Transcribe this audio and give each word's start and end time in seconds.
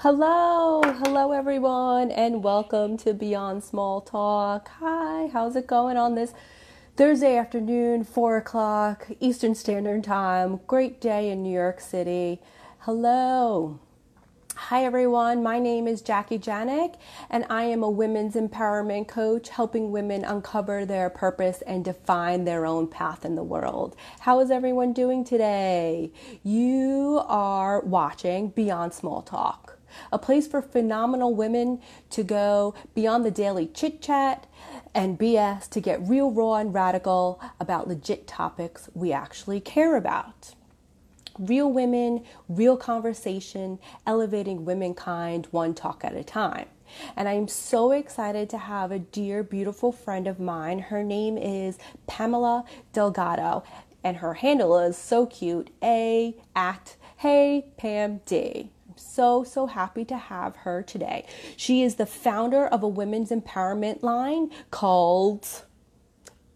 Hello, 0.00 0.82
hello 0.82 1.32
everyone, 1.32 2.10
and 2.10 2.44
welcome 2.44 2.98
to 2.98 3.14
Beyond 3.14 3.64
Small 3.64 4.02
Talk. 4.02 4.68
Hi, 4.78 5.28
how's 5.32 5.56
it 5.56 5.66
going 5.66 5.96
on 5.96 6.14
this 6.14 6.34
Thursday 6.96 7.38
afternoon, 7.38 8.04
4 8.04 8.36
o'clock 8.36 9.08
Eastern 9.20 9.54
Standard 9.54 10.04
Time? 10.04 10.60
Great 10.66 11.00
day 11.00 11.30
in 11.30 11.42
New 11.42 11.52
York 11.52 11.80
City. 11.80 12.42
Hello. 12.80 13.80
Hi, 14.56 14.84
everyone. 14.84 15.42
My 15.42 15.58
name 15.58 15.88
is 15.88 16.02
Jackie 16.02 16.38
Janik, 16.38 16.96
and 17.30 17.46
I 17.48 17.64
am 17.64 17.82
a 17.82 17.90
women's 17.90 18.34
empowerment 18.34 19.08
coach 19.08 19.48
helping 19.48 19.92
women 19.92 20.24
uncover 20.24 20.84
their 20.84 21.08
purpose 21.08 21.62
and 21.66 21.82
define 21.84 22.44
their 22.44 22.66
own 22.66 22.86
path 22.86 23.24
in 23.24 23.34
the 23.34 23.42
world. 23.42 23.96
How 24.20 24.40
is 24.40 24.50
everyone 24.50 24.92
doing 24.92 25.24
today? 25.24 26.10
You 26.42 27.22
are 27.26 27.80
watching 27.80 28.48
Beyond 28.48 28.92
Small 28.92 29.22
Talk, 29.22 29.65
a 30.12 30.18
place 30.18 30.46
for 30.46 30.62
phenomenal 30.62 31.34
women 31.34 31.80
to 32.10 32.22
go 32.22 32.74
beyond 32.94 33.24
the 33.24 33.30
daily 33.30 33.66
chit 33.66 34.00
chat 34.00 34.46
and 34.94 35.18
BS 35.18 35.68
to 35.70 35.80
get 35.80 36.00
real, 36.06 36.30
raw, 36.30 36.54
and 36.54 36.72
radical 36.72 37.40
about 37.60 37.88
legit 37.88 38.26
topics 38.26 38.88
we 38.94 39.12
actually 39.12 39.60
care 39.60 39.96
about 39.96 40.54
real 41.38 41.70
women, 41.70 42.24
real 42.48 42.76
conversation, 42.76 43.78
elevating 44.06 44.64
womankind 44.64 45.46
one 45.50 45.74
talk 45.74 46.04
at 46.04 46.14
a 46.14 46.24
time. 46.24 46.66
And 47.16 47.28
I'm 47.28 47.48
so 47.48 47.92
excited 47.92 48.48
to 48.50 48.58
have 48.58 48.92
a 48.92 48.98
dear, 48.98 49.42
beautiful 49.42 49.92
friend 49.92 50.26
of 50.26 50.38
mine. 50.38 50.78
Her 50.78 51.02
name 51.02 51.36
is 51.36 51.78
Pamela 52.06 52.64
Delgado, 52.92 53.64
and 54.04 54.18
her 54.18 54.34
handle 54.34 54.78
is 54.78 54.96
so 54.96 55.26
cute 55.26 55.70
A 55.82 56.36
at 56.54 56.96
Hey 57.16 57.66
Pam 57.76 58.20
D. 58.24 58.70
So, 58.96 59.44
so 59.44 59.66
happy 59.66 60.04
to 60.06 60.16
have 60.16 60.56
her 60.56 60.82
today. 60.82 61.26
She 61.56 61.82
is 61.82 61.96
the 61.96 62.06
founder 62.06 62.66
of 62.66 62.82
a 62.82 62.88
women's 62.88 63.30
empowerment 63.30 64.02
line 64.02 64.50
called 64.70 65.64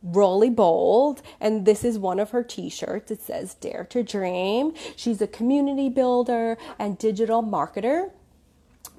Rolly 0.03 0.51
Bold, 0.51 1.21
and 1.41 1.67
this 1.67 1.85
is 1.85 1.99
one 1.99 2.19
of 2.19 2.31
her 2.31 2.43
t 2.43 2.71
shirts. 2.71 3.11
It 3.11 3.21
says 3.21 3.55
Dare 3.55 3.85
to 3.91 4.03
Dream. 4.03 4.73
She's 4.97 5.21
a 5.21 5.27
community 5.27 5.89
builder 5.91 6.57
and 6.79 6.97
digital 6.97 7.43
marketer, 7.43 8.11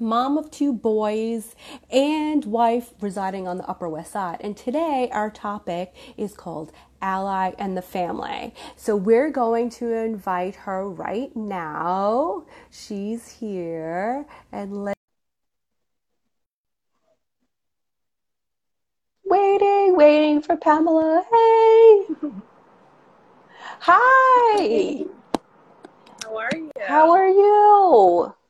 mom 0.01 0.37
of 0.37 0.51
two 0.51 0.73
boys, 0.73 1.55
and 1.89 2.43
wife 2.45 2.93
residing 2.99 3.47
on 3.47 3.57
the 3.57 3.65
Upper 3.65 3.87
West 3.87 4.11
Side. 4.11 4.37
And 4.41 4.57
today, 4.57 5.09
our 5.13 5.29
topic 5.29 5.93
is 6.17 6.33
called 6.33 6.71
Ally 7.01 7.53
and 7.57 7.77
the 7.77 7.81
Family. 7.81 8.53
So, 8.75 8.95
we're 8.95 9.29
going 9.29 9.69
to 9.71 9.93
invite 9.93 10.55
her 10.55 10.89
right 10.89 11.33
now. 11.35 12.45
She's 12.69 13.29
here, 13.29 14.25
and 14.51 14.83
let 14.85 14.95
Waiting, 19.23 19.95
waiting 19.95 20.41
for 20.41 20.57
Pamela. 20.57 21.23
Hey. 21.31 22.31
Hi. 23.79 25.05
How 26.21 26.37
are 26.37 26.49
you? 26.53 26.71
How 26.85 27.11
are 27.11 27.29
you? 27.29 28.40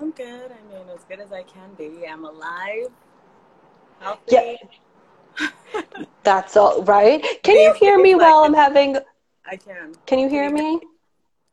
I'm 0.00 0.10
good. 0.10 0.50
I 0.50 0.72
mean, 0.72 0.88
as 0.94 1.04
good 1.04 1.20
as 1.20 1.32
I 1.32 1.42
can 1.42 1.74
be. 1.74 2.06
I'm 2.06 2.24
alive. 2.24 2.88
Healthy. 4.00 4.58
Yeah. 5.38 5.48
That's 6.22 6.56
all 6.56 6.82
right. 6.82 7.22
Can 7.42 7.56
you 7.56 7.74
hear 7.74 7.98
me 7.98 8.14
while 8.14 8.44
I'm 8.44 8.54
having 8.54 8.98
I 9.46 9.56
can. 9.56 9.94
Can 10.06 10.18
you 10.18 10.28
hear 10.28 10.50
me? 10.50 10.80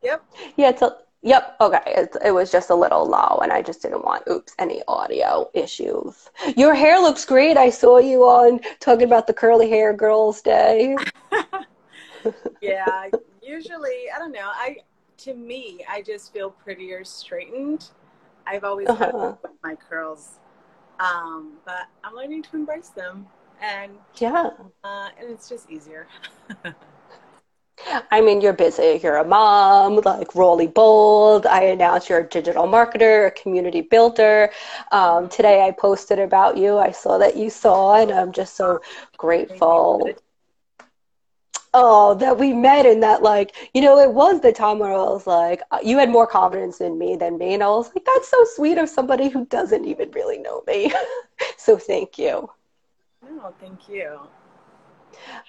Yep. 0.02 0.24
Yeah, 0.56 0.70
it's 0.70 0.82
a 0.82 0.98
Yep. 1.24 1.58
Okay. 1.62 1.82
It, 1.86 2.18
it 2.26 2.32
was 2.32 2.52
just 2.52 2.72
a 2.72 2.76
little 2.76 3.06
low, 3.06 3.40
and 3.44 3.52
I 3.52 3.62
just 3.62 3.84
didn't 3.84 4.04
want, 4.04 4.24
oops, 4.28 4.56
any 4.58 4.82
audio 4.88 5.50
issues. 5.54 6.30
Your 6.58 6.74
hair 6.74 7.00
looks 7.00 7.26
great. 7.26 7.58
I 7.58 7.70
saw 7.70 8.00
you 8.00 8.24
on 8.24 8.60
talking 8.80 9.04
about 9.04 9.28
the 9.28 9.34
curly 9.34 9.70
hair 9.70 9.94
girls 9.94 10.42
day. 10.42 10.96
yeah. 12.62 13.10
Usually, 13.44 14.06
I 14.16 14.18
don't 14.18 14.32
know. 14.32 14.50
I 14.52 14.78
to 15.18 15.36
me, 15.36 15.86
I 15.88 16.02
just 16.02 16.34
feel 16.34 16.50
prettier 16.50 17.04
straightened. 17.04 17.90
I've 18.48 18.64
always 18.64 18.88
uh-huh. 18.88 19.36
had 19.44 19.52
my 19.64 19.76
curls, 19.76 20.40
um, 21.00 21.54
but 21.66 21.88
I'm 22.04 22.16
learning 22.16 22.44
to 22.44 22.56
embrace 22.56 22.90
them, 22.90 23.28
and 23.62 23.94
yeah, 24.16 24.52
uh, 24.84 25.10
and 25.20 25.30
it's 25.30 25.50
just 25.50 25.70
easier. 25.70 26.08
I 28.12 28.22
mean, 28.22 28.42
you're 28.42 28.54
busy. 28.54 29.00
You're 29.02 29.18
a 29.18 29.26
mom, 29.26 29.98
like 29.98 30.36
Rolly 30.36 30.68
Bold. 30.68 31.46
I 31.46 31.64
announced 31.64 32.10
you're 32.10 32.20
a 32.20 32.28
digital 32.28 32.66
marketer, 32.66 33.28
a 33.28 33.32
community 33.32 33.82
builder. 33.82 34.52
Um, 34.92 35.30
today 35.30 35.66
I 35.66 35.72
posted 35.72 36.20
about 36.20 36.58
you. 36.58 36.78
I 36.78 36.92
saw 36.92 37.18
that 37.18 37.36
you 37.36 37.50
saw, 37.50 37.96
and 37.96 38.12
I'm 38.12 38.32
just 38.32 38.56
so 38.56 38.82
grateful. 39.18 40.10
Oh, 41.74 42.16
that 42.16 42.38
we 42.38 42.52
met 42.54 42.86
and 42.86 43.02
that, 43.02 43.24
like, 43.24 43.56
you 43.74 43.82
know, 43.82 43.98
it 43.98 44.12
was 44.14 44.42
the 44.42 44.52
time 44.52 44.80
where 44.80 44.92
I 44.92 44.96
was 44.96 45.26
like, 45.26 45.62
uh, 45.72 45.80
you 45.82 45.98
had 45.98 46.10
more 46.10 46.28
confidence 46.28 46.82
in 46.82 46.98
me 46.98 47.16
than 47.16 47.38
me. 47.38 47.54
And 47.54 47.64
I 47.64 47.68
was 47.70 47.90
like, 47.96 48.04
that's 48.06 48.30
so 48.30 48.44
sweet 48.56 48.78
of 48.78 48.90
somebody 48.90 49.30
who 49.30 49.46
doesn't 49.46 49.86
even 49.86 50.12
really 50.12 50.38
know 50.38 50.64
me. 50.68 50.92
so 51.58 51.78
thank 51.78 52.18
you. 52.18 52.50
No, 53.24 53.54
thank 53.62 53.88
you. 53.88 54.20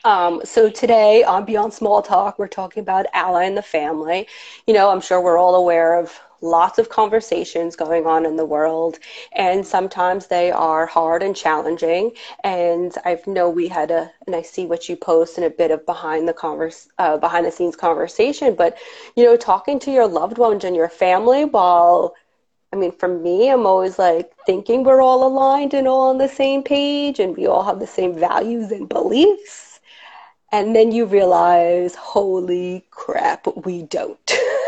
Um, 0.05 0.43
so 0.44 0.71
today 0.71 1.25
on 1.25 1.44
Beyond 1.44 1.72
Small 1.72 2.03
Talk, 2.03 2.39
we're 2.39 2.49
talking 2.49 2.83
about 2.83 3.06
ally 3.15 3.44
in 3.44 3.54
the 3.54 3.62
family. 3.62 4.28
You 4.66 4.75
know, 4.75 4.91
I'm 4.91 5.00
sure 5.00 5.21
we're 5.21 5.39
all 5.39 5.54
aware 5.54 5.99
of 5.99 6.21
lots 6.42 6.78
of 6.78 6.88
conversations 6.88 7.76
going 7.76 8.06
on 8.06 8.26
in 8.26 8.36
the 8.36 8.44
world, 8.44 8.98
and 9.32 9.66
sometimes 9.66 10.26
they 10.26 10.50
are 10.50 10.86
hard 10.86 11.22
and 11.22 11.34
challenging. 11.36 12.12
And 12.44 12.94
I 13.04 13.19
know 13.26 13.48
we 13.48 13.69
had 13.69 13.91
a, 13.91 14.10
and 14.26 14.36
I 14.36 14.42
see 14.42 14.66
what 14.66 14.88
you 14.88 14.97
post 14.97 15.38
in 15.38 15.44
a 15.44 15.50
bit 15.50 15.70
of 15.70 15.86
behind 15.86 16.28
the 16.28 16.34
converse, 16.34 16.88
uh, 16.98 17.16
behind 17.19 17.47
the 17.47 17.53
scenes 17.53 17.76
conversation. 17.76 18.54
But 18.54 18.76
you 19.16 19.25
know, 19.25 19.36
talking 19.36 19.78
to 19.80 19.91
your 19.92 20.08
loved 20.08 20.38
ones 20.38 20.64
and 20.64 20.76
your 20.76 20.88
family 20.88 21.44
while 21.44 22.14
I 22.72 22.76
mean, 22.76 22.92
for 22.92 23.09
me, 23.09 23.50
I'm 23.50 23.66
always 23.66 23.98
like 23.98 24.32
thinking 24.47 24.82
we're 24.84 25.03
all 25.03 25.26
aligned 25.26 25.74
and 25.74 25.86
all 25.88 26.10
on 26.10 26.19
the 26.19 26.28
same 26.28 26.62
page 26.62 27.20
and 27.20 27.36
we 27.36 27.47
all 27.47 27.64
have 27.64 27.80
the 27.80 27.86
same 27.86 28.14
values 28.19 28.72
and 28.72 28.88
beliefs. 28.88 29.80
And 30.53 30.74
then 30.74 30.92
you 30.92 31.06
realize, 31.06 31.94
holy 31.94 32.86
crap, 32.91 33.47
we 33.64 33.82
don't. 33.82 34.32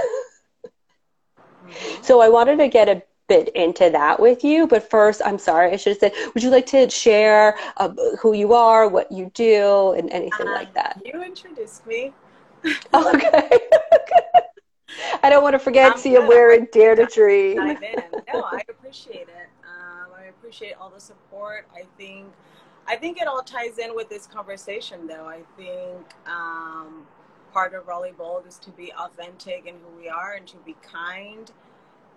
mm-hmm. 1.66 2.02
So 2.02 2.20
I 2.20 2.28
wanted 2.28 2.58
to 2.58 2.68
get 2.68 2.88
a 2.88 3.02
bit 3.28 3.48
into 3.50 3.90
that 3.90 4.20
with 4.20 4.44
you. 4.44 4.66
But 4.66 4.88
first, 4.88 5.22
I'm 5.24 5.38
sorry, 5.38 5.72
I 5.72 5.76
should 5.76 5.92
have 5.92 5.98
said, 5.98 6.12
would 6.34 6.42
you 6.42 6.50
like 6.50 6.66
to 6.66 6.88
share 6.90 7.56
uh, 7.76 7.90
who 8.20 8.34
you 8.34 8.52
are, 8.52 8.88
what 8.88 9.10
you 9.10 9.30
do, 9.34 9.92
and 9.92 10.10
anything 10.10 10.46
like 10.46 10.68
um, 10.68 10.74
that? 10.74 11.02
You 11.04 11.22
introduced 11.22 11.86
me. 11.86 12.12
okay. 12.94 13.50
I 15.22 15.30
don't 15.30 15.42
want 15.42 15.54
to 15.54 15.58
forget. 15.58 15.98
See, 15.98 16.16
I'm 16.16 16.28
wearing 16.28 16.68
Dare 16.72 16.94
to 16.94 17.06
Dream. 17.06 17.78
No, 18.32 18.42
I 18.42 18.62
appreciate 18.68 19.28
it. 19.28 19.48
Um, 19.64 20.08
I 20.18 20.24
appreciate 20.24 20.74
all 20.80 20.90
the 20.90 21.00
support. 21.00 21.68
I 21.72 21.84
think, 21.96 22.26
I 22.88 22.96
think 22.96 23.20
it 23.20 23.28
all 23.28 23.42
ties 23.42 23.78
in 23.78 23.94
with 23.94 24.08
this 24.08 24.26
conversation, 24.26 25.06
though. 25.06 25.26
I 25.26 25.42
think 25.56 26.04
um, 26.26 27.06
part 27.54 27.72
of 27.72 27.86
Rolly 27.86 28.10
Bold 28.10 28.46
is 28.48 28.58
to 28.58 28.70
be 28.70 28.92
authentic 28.92 29.64
in 29.64 29.76
who 29.76 29.96
we 29.96 30.08
are 30.08 30.34
and 30.34 30.46
to 30.48 30.56
be 30.66 30.74
kind 30.82 31.52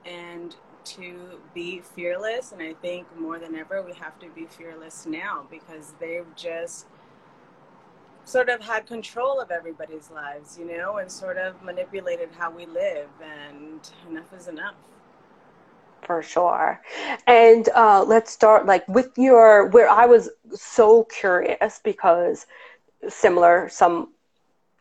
and 0.04 0.56
to 0.84 1.40
be 1.54 1.80
fearless. 1.80 2.52
And 2.52 2.62
I 2.62 2.74
think 2.74 3.06
more 3.18 3.38
than 3.38 3.56
ever, 3.56 3.84
we 3.84 3.94
have 3.94 4.20
to 4.20 4.30
be 4.30 4.48
fearless 4.48 5.06
now 5.06 5.46
because 5.52 5.94
they've 6.00 6.26
just 6.36 6.88
sort 8.26 8.50
of 8.50 8.62
had 8.62 8.88
control 8.88 9.40
of 9.40 9.52
everybody's 9.52 10.10
lives, 10.10 10.58
you 10.58 10.66
know, 10.66 10.98
and 10.98 11.10
sort 11.10 11.38
of 11.38 11.62
manipulated 11.62 12.30
how 12.36 12.50
we 12.50 12.66
live. 12.66 13.08
And 13.24 13.88
enough 14.10 14.34
is 14.36 14.48
enough. 14.48 14.76
For 16.02 16.24
sure. 16.24 16.82
And 17.28 17.70
uh, 17.76 18.04
let's 18.04 18.32
start 18.32 18.66
like 18.66 18.88
with 18.88 19.12
your, 19.18 19.68
where 19.68 19.90
I 19.90 20.08
was 20.08 20.30
so 20.56 21.04
curious 21.04 21.80
because 21.84 22.48
similar, 23.08 23.70
some 23.70 24.14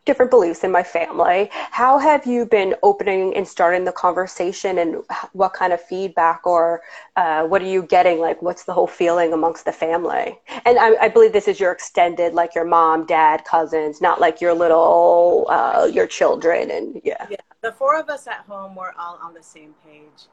different 0.07 0.31
beliefs 0.31 0.63
in 0.63 0.71
my 0.71 0.81
family. 0.81 1.49
How 1.51 1.99
have 1.99 2.25
you 2.25 2.45
been 2.45 2.73
opening 2.81 3.35
and 3.35 3.47
starting 3.47 3.83
the 3.83 3.91
conversation, 3.91 4.79
and 4.79 5.03
what 5.33 5.53
kind 5.53 5.73
of 5.73 5.81
feedback 5.81 6.47
or 6.47 6.81
uh, 7.17 7.43
what 7.43 7.61
are 7.61 7.67
you 7.67 7.83
getting? 7.83 8.19
Like, 8.19 8.41
what's 8.41 8.63
the 8.63 8.73
whole 8.73 8.87
feeling 8.87 9.33
amongst 9.33 9.65
the 9.65 9.71
family? 9.71 10.39
And 10.65 10.79
I, 10.79 10.95
I, 11.01 11.09
believe 11.09 11.33
this 11.33 11.47
is 11.47 11.59
your 11.59 11.71
extended, 11.71 12.33
like 12.33 12.55
your 12.55 12.65
mom, 12.65 13.05
dad, 13.05 13.43
cousins, 13.45 14.01
not 14.01 14.19
like 14.19 14.39
your 14.41 14.53
little, 14.53 15.45
uh, 15.49 15.87
your 15.91 16.07
children, 16.07 16.71
and 16.71 16.99
yeah. 17.03 17.27
Yeah, 17.29 17.37
the 17.61 17.73
four 17.73 17.99
of 17.99 18.09
us 18.09 18.25
at 18.27 18.45
home, 18.47 18.75
we're 18.75 18.93
all 18.97 19.19
on 19.21 19.33
the 19.33 19.43
same 19.43 19.75
page. 19.85 20.27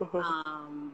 Mm-hmm. 0.00 0.16
Um, 0.18 0.92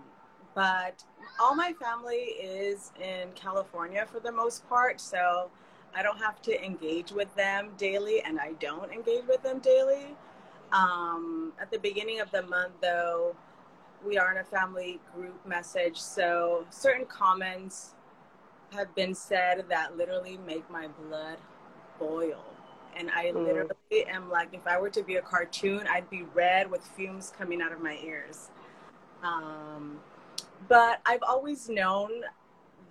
but 0.54 1.04
all 1.40 1.54
my 1.54 1.72
family 1.74 2.16
is 2.40 2.92
in 3.00 3.28
California 3.34 4.06
for 4.10 4.20
the 4.20 4.32
most 4.32 4.66
part, 4.68 5.00
so 5.00 5.50
I 5.94 6.02
don't 6.02 6.18
have 6.18 6.40
to 6.42 6.64
engage 6.64 7.12
with 7.12 7.34
them 7.34 7.70
daily, 7.76 8.22
and 8.22 8.40
I 8.40 8.52
don't 8.60 8.90
engage 8.92 9.26
with 9.26 9.42
them 9.42 9.58
daily. 9.58 10.16
Um, 10.72 11.52
at 11.60 11.70
the 11.70 11.78
beginning 11.78 12.20
of 12.20 12.30
the 12.30 12.42
month, 12.42 12.72
though, 12.80 13.36
we 14.04 14.18
are 14.18 14.32
in 14.32 14.38
a 14.38 14.44
family 14.44 15.00
group 15.14 15.46
message, 15.46 15.98
so 15.98 16.66
certain 16.70 17.06
comments 17.06 17.94
have 18.72 18.94
been 18.94 19.14
said 19.14 19.66
that 19.68 19.96
literally 19.96 20.38
make 20.46 20.68
my 20.70 20.88
blood 20.88 21.38
boil. 21.98 22.42
And 22.96 23.10
I 23.10 23.26
mm. 23.26 23.44
literally 23.44 24.06
am 24.08 24.30
like, 24.30 24.52
if 24.52 24.66
I 24.66 24.78
were 24.78 24.90
to 24.90 25.02
be 25.02 25.16
a 25.16 25.22
cartoon, 25.22 25.86
I'd 25.88 26.08
be 26.10 26.24
red 26.34 26.70
with 26.70 26.82
fumes 26.96 27.32
coming 27.36 27.62
out 27.62 27.72
of 27.72 27.82
my 27.82 27.98
ears. 28.02 28.50
Um, 29.22 30.00
but 30.68 31.00
I've 31.06 31.22
always 31.22 31.68
known 31.68 32.10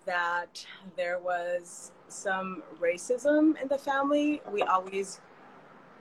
that 0.06 0.66
there 0.96 1.20
was 1.20 1.92
some 2.12 2.64
racism 2.80 3.62
in 3.62 3.68
the 3.68 3.78
family. 3.78 4.42
We 4.52 4.62
always, 4.64 5.20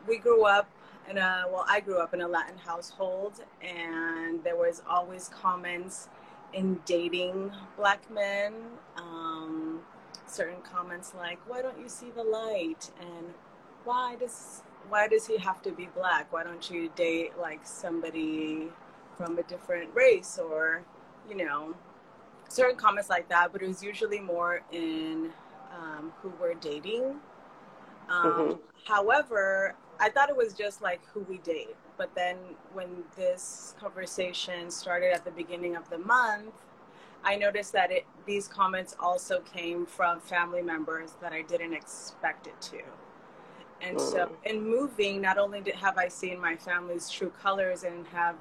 we 0.06 0.18
grew 0.18 0.44
up 0.44 0.68
in 1.08 1.18
a, 1.18 1.44
well, 1.50 1.64
I 1.68 1.80
grew 1.80 1.98
up 1.98 2.14
in 2.14 2.20
a 2.20 2.28
Latin 2.28 2.58
household, 2.58 3.44
and 3.62 4.42
there 4.44 4.56
was 4.56 4.82
always 4.88 5.28
comments 5.28 6.08
in 6.52 6.80
dating 6.84 7.52
black 7.76 8.10
men. 8.10 8.54
Um, 8.96 9.80
certain 10.26 10.62
comments 10.62 11.12
like, 11.16 11.38
"Why 11.48 11.62
don't 11.62 11.78
you 11.78 11.88
see 11.88 12.10
the 12.10 12.22
light?" 12.22 12.90
and 13.00 13.34
"Why 13.84 14.16
does 14.16 14.62
why 14.88 15.08
does 15.08 15.26
he 15.26 15.36
have 15.38 15.62
to 15.62 15.72
be 15.72 15.88
black? 15.94 16.32
Why 16.32 16.42
don't 16.42 16.70
you 16.70 16.90
date 16.96 17.38
like 17.38 17.60
somebody 17.64 18.68
from 19.16 19.38
a 19.38 19.42
different 19.44 19.94
race 19.94 20.38
or, 20.38 20.82
you 21.28 21.36
know, 21.36 21.74
certain 22.48 22.76
comments 22.76 23.10
like 23.10 23.28
that?" 23.28 23.52
But 23.52 23.62
it 23.62 23.68
was 23.68 23.82
usually 23.82 24.20
more 24.20 24.62
in 24.72 25.32
um, 25.72 26.12
who 26.20 26.32
we're 26.40 26.54
dating. 26.54 27.16
Um, 28.08 28.32
mm-hmm. 28.32 28.52
However, 28.84 29.74
I 29.98 30.08
thought 30.08 30.28
it 30.30 30.36
was 30.36 30.54
just 30.54 30.82
like 30.82 31.00
who 31.12 31.20
we 31.20 31.38
date. 31.38 31.76
But 31.96 32.14
then 32.14 32.36
when 32.72 33.04
this 33.16 33.74
conversation 33.78 34.70
started 34.70 35.12
at 35.12 35.24
the 35.24 35.30
beginning 35.30 35.76
of 35.76 35.88
the 35.90 35.98
month, 35.98 36.54
I 37.22 37.36
noticed 37.36 37.72
that 37.74 37.92
it, 37.92 38.06
these 38.24 38.48
comments 38.48 38.96
also 38.98 39.40
came 39.40 39.84
from 39.84 40.20
family 40.20 40.62
members 40.62 41.16
that 41.20 41.32
I 41.32 41.42
didn't 41.42 41.74
expect 41.74 42.46
it 42.46 42.60
to. 42.62 42.80
And 43.82 43.98
mm. 43.98 44.12
so 44.12 44.30
in 44.44 44.66
moving, 44.66 45.20
not 45.20 45.38
only 45.38 45.60
did, 45.60 45.74
have 45.76 45.98
I 45.98 46.08
seen 46.08 46.40
my 46.40 46.56
family's 46.56 47.10
true 47.10 47.30
colors 47.30 47.84
and 47.84 48.06
have 48.08 48.36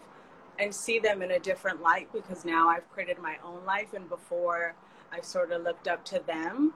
and 0.60 0.76
see 0.76 1.00
them 1.00 1.22
in 1.22 1.32
a 1.32 1.40
different 1.40 1.82
light 1.82 2.12
because 2.12 2.44
now 2.44 2.68
I've 2.68 2.90
created 2.92 3.18
my 3.20 3.38
own 3.44 3.64
life 3.66 3.94
and 3.94 4.10
before 4.10 4.76
I 5.12 5.22
sort 5.22 5.52
of 5.52 5.64
looked 5.64 5.88
up 5.88 6.04
to 6.06 6.22
them. 6.28 6.74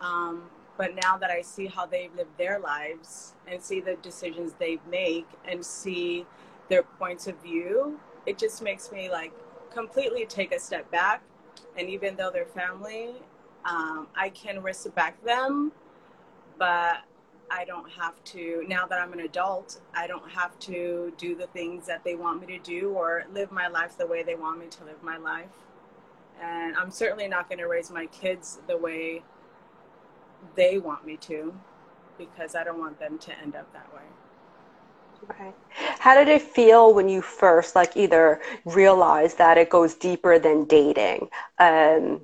Um, 0.00 0.44
but 0.76 0.94
now 0.94 1.16
that 1.16 1.30
I 1.30 1.40
see 1.42 1.66
how 1.66 1.86
they've 1.86 2.14
lived 2.14 2.36
their 2.38 2.58
lives 2.58 3.34
and 3.46 3.62
see 3.62 3.80
the 3.80 3.96
decisions 3.96 4.54
they 4.58 4.78
make 4.90 5.26
and 5.46 5.64
see 5.64 6.26
their 6.68 6.82
points 6.82 7.26
of 7.26 7.40
view, 7.42 7.98
it 8.26 8.38
just 8.38 8.62
makes 8.62 8.92
me 8.92 9.10
like 9.10 9.32
completely 9.72 10.26
take 10.26 10.54
a 10.54 10.60
step 10.60 10.90
back 10.90 11.22
and 11.76 11.88
even 11.88 12.16
though 12.16 12.30
they're 12.30 12.46
family, 12.46 13.10
um, 13.64 14.08
I 14.14 14.30
can 14.30 14.62
respect 14.62 15.24
them, 15.24 15.72
but 16.58 16.98
I 17.50 17.64
don't 17.64 17.90
have 17.90 18.22
to, 18.24 18.64
now 18.66 18.86
that 18.86 19.00
I'm 19.00 19.12
an 19.12 19.20
adult, 19.20 19.80
I 19.94 20.06
don't 20.06 20.28
have 20.30 20.58
to 20.60 21.12
do 21.16 21.34
the 21.34 21.46
things 21.48 21.86
that 21.86 22.02
they 22.04 22.14
want 22.14 22.40
me 22.40 22.58
to 22.58 22.62
do 22.62 22.90
or 22.90 23.24
live 23.32 23.52
my 23.52 23.68
life 23.68 23.96
the 23.98 24.06
way 24.06 24.22
they 24.22 24.34
want 24.34 24.58
me 24.58 24.66
to 24.66 24.84
live 24.84 25.02
my 25.02 25.16
life. 25.16 25.50
And 26.42 26.76
I'm 26.76 26.90
certainly 26.90 27.28
not 27.28 27.48
going 27.48 27.58
to 27.58 27.68
raise 27.68 27.90
my 27.90 28.06
kids 28.06 28.58
the 28.66 28.76
way 28.76 29.22
they 30.54 30.78
want 30.78 31.06
me 31.06 31.16
to 31.18 31.54
because 32.18 32.54
I 32.54 32.64
don't 32.64 32.78
want 32.78 32.98
them 32.98 33.18
to 33.18 33.38
end 33.38 33.54
up 33.54 33.72
that 33.72 33.92
way. 33.94 34.02
Okay. 35.30 35.52
How 35.98 36.14
did 36.14 36.28
it 36.28 36.42
feel 36.42 36.94
when 36.94 37.08
you 37.08 37.22
first 37.22 37.74
like 37.74 37.96
either 37.96 38.40
realized 38.64 39.38
that 39.38 39.58
it 39.58 39.70
goes 39.70 39.94
deeper 39.94 40.38
than 40.38 40.64
dating? 40.64 41.28
Um, 41.58 42.20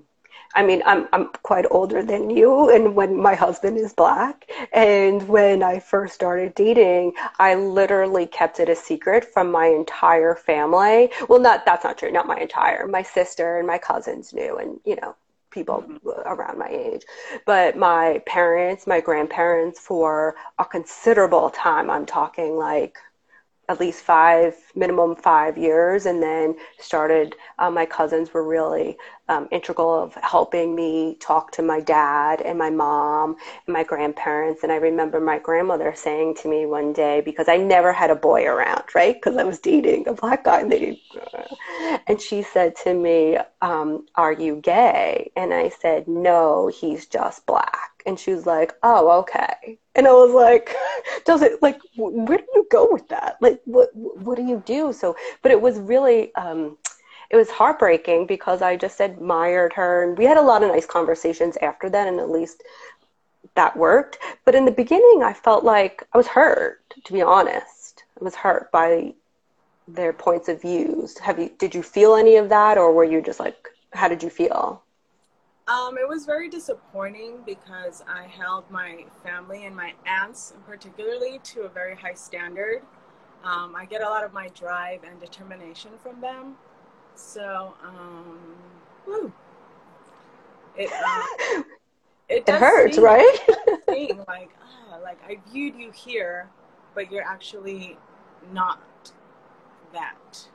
I 0.55 0.63
mean, 0.63 0.83
I'm 0.85 1.09
I'm 1.13 1.29
quite 1.43 1.65
older 1.71 2.03
than 2.03 2.29
you, 2.31 2.69
and 2.71 2.95
when 2.95 3.17
my 3.17 3.35
husband 3.35 3.79
is 3.79 3.95
black, 3.95 4.51
and 4.73 5.27
when 5.27 5.63
I 5.63 5.81
first 5.81 6.15
started 6.15 6.55
dating, 6.55 7.15
I 7.39 7.55
literally 7.55 8.27
kept 8.27 8.61
it 8.61 8.69
a 8.69 8.77
secret 8.77 9.25
from 9.33 9.51
my 9.51 9.67
entire 9.67 10.35
family. 10.35 11.11
Well, 11.29 11.41
not 11.41 11.65
that's 11.65 11.85
not 11.85 11.99
true, 11.99 12.13
not 12.13 12.27
my 12.27 12.37
entire. 12.37 12.87
My 12.87 13.03
sister 13.03 13.59
and 13.59 13.67
my 13.67 13.79
cousins 13.79 14.33
knew, 14.35 14.59
and 14.59 14.79
you 14.85 14.97
know, 14.97 15.17
people 15.53 15.85
around 16.27 16.59
my 16.59 16.69
age. 16.69 17.03
But 17.47 17.77
my 17.77 18.23
parents, 18.27 18.87
my 18.87 19.01
grandparents, 19.01 19.79
for 19.81 20.35
a 20.59 20.65
considerable 20.65 21.51
time, 21.51 21.91
I'm 21.91 22.07
talking 22.07 22.57
like 22.57 22.99
at 23.69 23.81
least 23.81 24.03
five, 24.03 24.55
minimum 24.75 25.17
five 25.17 25.57
years, 25.57 26.07
and 26.07 26.23
then 26.23 26.55
started. 26.79 27.35
Uh, 27.59 27.71
my 27.71 27.87
cousins 27.87 28.33
were 28.35 28.47
really 28.47 28.97
um, 29.29 29.49
integral 29.51 30.03
of 30.03 30.15
helping 30.17 30.75
me 30.75 31.17
talk 31.21 31.53
to 31.53 31.63
my 31.63 31.81
dad 31.81 32.41
and 32.43 32.59
my 32.59 32.71
mom 32.71 33.37
and 33.67 33.73
my 33.73 33.85
grandparents. 33.85 34.63
And 34.63 34.73
I 34.73 34.77
remember 34.77 35.21
my 35.21 35.39
grandmother 35.39 35.95
saying 35.95 36.37
to 36.43 36.49
me 36.49 36.67
one 36.67 36.93
day 36.93 37.21
because 37.21 37.49
I 37.49 37.57
never 37.57 37.93
had 37.93 38.11
a 38.11 38.17
boy 38.17 38.45
around, 38.47 38.85
right? 38.95 39.15
Because 39.15 39.37
I 39.37 39.45
was 39.45 39.59
dating 39.59 40.09
a 40.09 40.13
black 40.13 40.45
guy, 40.45 40.61
and 40.61 40.73
they, 40.73 41.01
and 42.07 42.21
she 42.21 42.43
said 42.43 42.75
to 42.85 42.95
me, 42.95 43.39
um, 43.63 44.07
"Are 44.17 44.33
you 44.33 44.57
gay?" 44.57 45.31
And 45.37 45.55
I 45.55 45.69
said, 45.71 46.09
"No, 46.09 46.67
he's 46.69 47.07
just 47.07 47.47
black." 47.47 47.92
And 48.07 48.19
she 48.19 48.33
was 48.33 48.47
like, 48.47 48.75
"Oh, 48.83 49.11
okay." 49.21 49.79
And 49.95 50.07
I 50.07 50.13
was 50.13 50.33
like, 50.33 50.75
"Does 51.25 51.43
it 51.43 51.63
like 51.63 51.81
where 51.97 52.39
do 52.39 52.47
you 52.55 52.67
go 52.71 52.89
with 52.91 53.09
that? 53.09 53.37
Like, 53.41 53.61
what 53.65 53.91
what 53.95 54.37
do 54.37 54.45
you 54.45 54.63
do?" 54.67 54.93
So, 54.93 55.17
but 55.43 55.53
it 55.53 55.61
was 55.61 55.79
really 55.79 56.35
um, 56.35 56.77
it 57.31 57.37
was 57.37 57.51
heartbreaking 57.51 58.27
because 58.27 58.61
I 58.63 58.77
just 58.77 59.01
admired 59.01 59.73
her, 59.75 60.05
and 60.05 60.19
we 60.19 60.25
had 60.25 60.37
a 60.37 60.43
lot 60.43 60.63
of 60.63 60.71
nice 60.71 60.87
conversations 60.87 61.57
after 61.63 61.89
that, 61.91 62.07
and 62.07 62.21
at 62.21 62.31
least 62.31 62.63
that 63.55 63.77
worked. 63.77 64.19
But 64.45 64.55
in 64.55 64.65
the 64.65 64.71
beginning, 64.71 65.23
I 65.23 65.33
felt 65.33 65.65
like 65.65 66.07
I 66.13 66.19
was 66.19 66.27
hurt. 66.27 66.81
To 67.05 67.13
be 67.13 67.23
honest, 67.23 68.05
I 68.21 68.25
was 68.25 68.35
hurt 68.35 68.71
by 68.71 69.15
their 69.89 70.13
points 70.13 70.49
of 70.49 70.61
views. 70.61 71.19
Have 71.19 71.39
you? 71.39 71.51
Did 71.59 71.75
you 71.75 71.83
feel 71.83 72.15
any 72.15 72.37
of 72.37 72.49
that, 72.51 72.79
or 72.79 72.93
were 72.93 73.05
you 73.05 73.23
just 73.23 73.41
like, 73.41 73.69
how 73.93 74.09
did 74.09 74.23
you 74.23 74.31
feel? 74.31 74.83
Um, 75.69 75.97
it 75.97 76.09
was 76.09 76.27
very 76.27 76.49
disappointing 76.49 77.39
because 77.47 78.03
I 78.09 78.25
held 78.25 78.69
my 78.71 79.05
family 79.23 79.65
and 79.65 79.77
my 79.77 79.93
aunts, 80.07 80.55
particularly, 80.67 81.39
to 81.45 81.63
a 81.63 81.69
very 81.69 81.95
high 81.95 82.15
standard. 82.15 82.83
Um, 83.45 83.77
I 83.77 83.85
get 83.85 84.03
a 84.03 84.09
lot 84.09 84.25
of 84.25 84.33
my 84.33 84.49
drive 84.49 85.05
and 85.05 85.21
determination 85.21 85.93
from 86.03 86.21
them. 86.21 86.57
So, 87.15 87.75
um, 87.85 88.39
woo. 89.07 89.33
It, 90.77 90.91
uh, 90.93 91.63
it, 92.29 92.49
it 92.49 92.55
hurts, 92.55 92.99
right? 92.99 93.39
thing, 93.87 94.19
like, 94.27 94.51
ah, 94.61 94.99
like 95.01 95.19
I 95.25 95.39
viewed 95.53 95.77
you 95.77 95.93
here, 95.93 96.49
but 96.95 97.11
you're 97.13 97.25
actually 97.25 97.97
not 98.53 98.81
that. 99.93 100.49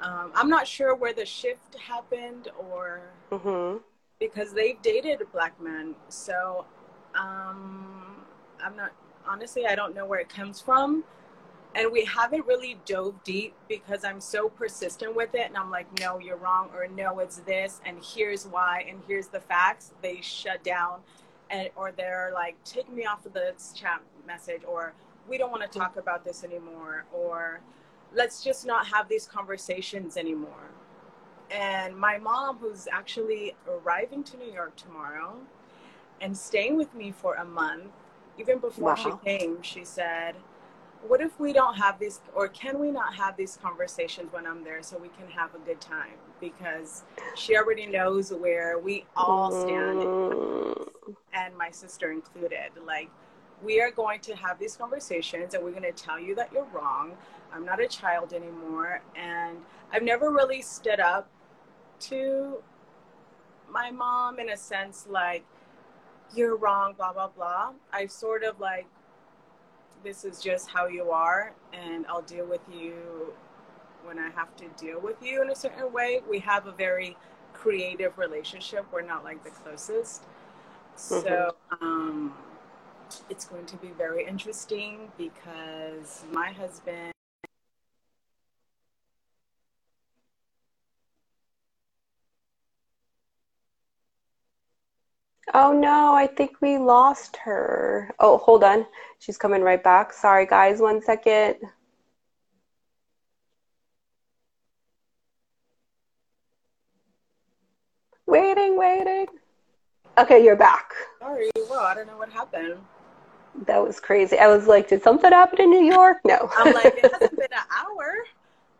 Um, 0.00 0.32
I'm 0.34 0.48
not 0.48 0.66
sure 0.66 0.94
where 0.94 1.12
the 1.12 1.26
shift 1.26 1.76
happened 1.76 2.48
or. 2.58 3.02
Mm-hmm 3.30 3.78
because 4.18 4.52
they've 4.52 4.80
dated 4.82 5.20
black 5.32 5.60
men. 5.60 5.94
So 6.08 6.64
um, 7.18 8.16
I'm 8.62 8.76
not, 8.76 8.92
honestly, 9.26 9.66
I 9.66 9.74
don't 9.74 9.94
know 9.94 10.06
where 10.06 10.20
it 10.20 10.28
comes 10.28 10.60
from. 10.60 11.04
And 11.74 11.92
we 11.92 12.04
haven't 12.04 12.46
really 12.46 12.80
dove 12.86 13.22
deep 13.24 13.54
because 13.68 14.02
I'm 14.02 14.20
so 14.20 14.48
persistent 14.48 15.14
with 15.14 15.34
it. 15.34 15.46
And 15.46 15.56
I'm 15.56 15.70
like, 15.70 15.86
no, 16.00 16.18
you're 16.18 16.36
wrong, 16.36 16.70
or 16.74 16.88
no, 16.88 17.18
it's 17.20 17.36
this, 17.38 17.80
and 17.84 17.98
here's 18.02 18.46
why, 18.46 18.86
and 18.88 19.00
here's 19.06 19.28
the 19.28 19.38
facts. 19.38 19.92
They 20.02 20.20
shut 20.22 20.64
down, 20.64 21.00
and 21.50 21.68
or 21.76 21.92
they're 21.92 22.30
like, 22.34 22.56
take 22.64 22.90
me 22.90 23.04
off 23.04 23.26
of 23.26 23.34
this 23.34 23.74
chat 23.76 24.00
message, 24.26 24.62
or 24.66 24.94
we 25.28 25.36
don't 25.36 25.50
want 25.50 25.70
to 25.70 25.78
talk 25.78 25.98
about 25.98 26.24
this 26.24 26.42
anymore, 26.42 27.04
or 27.12 27.60
let's 28.14 28.42
just 28.42 28.66
not 28.66 28.86
have 28.86 29.06
these 29.06 29.26
conversations 29.26 30.16
anymore 30.16 30.70
and 31.50 31.96
my 31.96 32.18
mom, 32.18 32.58
who's 32.58 32.88
actually 32.90 33.54
arriving 33.66 34.22
to 34.24 34.36
New 34.36 34.52
York 34.52 34.76
tomorrow 34.76 35.36
and 36.20 36.36
staying 36.36 36.76
with 36.76 36.94
me 36.94 37.10
for 37.12 37.34
a 37.34 37.44
month, 37.44 37.92
even 38.38 38.58
before 38.58 38.94
wow. 38.94 38.94
she 38.94 39.12
came, 39.24 39.62
she 39.62 39.84
said, 39.84 40.34
What 41.06 41.20
if 41.20 41.38
we 41.40 41.52
don't 41.52 41.74
have 41.76 41.98
these, 41.98 42.20
or 42.34 42.48
can 42.48 42.78
we 42.78 42.90
not 42.90 43.14
have 43.14 43.36
these 43.36 43.58
conversations 43.60 44.32
when 44.32 44.46
I'm 44.46 44.62
there 44.62 44.82
so 44.82 44.98
we 44.98 45.08
can 45.08 45.28
have 45.28 45.54
a 45.54 45.58
good 45.58 45.80
time? 45.80 46.18
Because 46.40 47.04
she 47.34 47.56
already 47.56 47.86
knows 47.86 48.32
where 48.32 48.78
we 48.78 49.06
all 49.16 49.50
stand, 49.50 49.98
mm. 49.98 50.88
and 51.32 51.56
my 51.56 51.70
sister 51.70 52.12
included. 52.12 52.70
Like, 52.86 53.10
we 53.62 53.80
are 53.80 53.90
going 53.90 54.20
to 54.20 54.36
have 54.36 54.58
these 54.58 54.76
conversations 54.76 55.54
and 55.54 55.64
we're 55.64 55.72
going 55.72 55.82
to 55.82 55.92
tell 55.92 56.18
you 56.18 56.34
that 56.36 56.52
you're 56.52 56.66
wrong. 56.72 57.12
I'm 57.52 57.64
not 57.64 57.80
a 57.80 57.88
child 57.88 58.32
anymore. 58.32 59.02
And 59.16 59.58
I've 59.92 60.02
never 60.02 60.30
really 60.30 60.62
stood 60.62 61.00
up 61.00 61.28
to 62.00 62.62
my 63.70 63.90
mom 63.90 64.38
in 64.38 64.50
a 64.50 64.56
sense 64.56 65.06
like 65.08 65.44
you're 66.34 66.56
wrong 66.56 66.94
blah 66.96 67.12
blah 67.12 67.28
blah 67.28 67.72
i 67.92 68.06
sort 68.06 68.42
of 68.42 68.58
like 68.60 68.86
this 70.04 70.24
is 70.24 70.40
just 70.40 70.68
how 70.68 70.86
you 70.86 71.10
are, 71.10 71.52
and 71.72 72.06
I'll 72.06 72.22
deal 72.22 72.46
with 72.46 72.60
you 72.72 73.32
when 74.04 74.18
I 74.18 74.30
have 74.30 74.54
to 74.56 74.68
deal 74.82 75.00
with 75.00 75.16
you 75.22 75.42
in 75.42 75.50
a 75.50 75.54
certain 75.54 75.92
way. 75.92 76.20
We 76.28 76.38
have 76.40 76.66
a 76.66 76.72
very 76.72 77.16
creative 77.52 78.16
relationship. 78.18 78.86
We're 78.92 79.02
not 79.02 79.24
like 79.24 79.42
the 79.44 79.50
closest. 79.50 80.22
Mm-hmm. 80.22 81.26
So 81.26 81.56
um, 81.80 82.34
it's 83.28 83.44
going 83.44 83.66
to 83.66 83.76
be 83.76 83.88
very 83.96 84.26
interesting 84.26 85.10
because 85.16 86.24
my 86.32 86.52
husband. 86.52 87.12
Oh 95.60 95.72
no, 95.72 96.14
I 96.14 96.28
think 96.28 96.60
we 96.60 96.78
lost 96.78 97.36
her. 97.38 98.14
Oh, 98.20 98.38
hold 98.38 98.62
on. 98.62 98.86
She's 99.18 99.36
coming 99.36 99.60
right 99.60 99.82
back. 99.82 100.12
Sorry, 100.12 100.46
guys, 100.46 100.80
one 100.80 101.02
second. 101.02 101.56
Waiting, 108.26 108.78
waiting. 108.78 109.26
Okay, 110.16 110.44
you're 110.44 110.54
back. 110.54 110.92
Sorry, 111.18 111.50
well, 111.68 111.80
I 111.80 111.94
don't 111.96 112.06
know 112.06 112.18
what 112.18 112.30
happened. 112.30 112.74
That 113.66 113.78
was 113.78 113.98
crazy. 113.98 114.38
I 114.38 114.46
was 114.46 114.68
like, 114.68 114.88
did 114.88 115.02
something 115.02 115.32
happen 115.32 115.60
in 115.60 115.70
New 115.70 115.92
York? 115.92 116.18
No. 116.24 116.48
I'm 116.56 116.72
like, 116.72 116.94
it 116.98 117.12
hasn't 117.12 117.36
been 117.36 117.48
an 117.50 117.66
hour. 117.76 118.14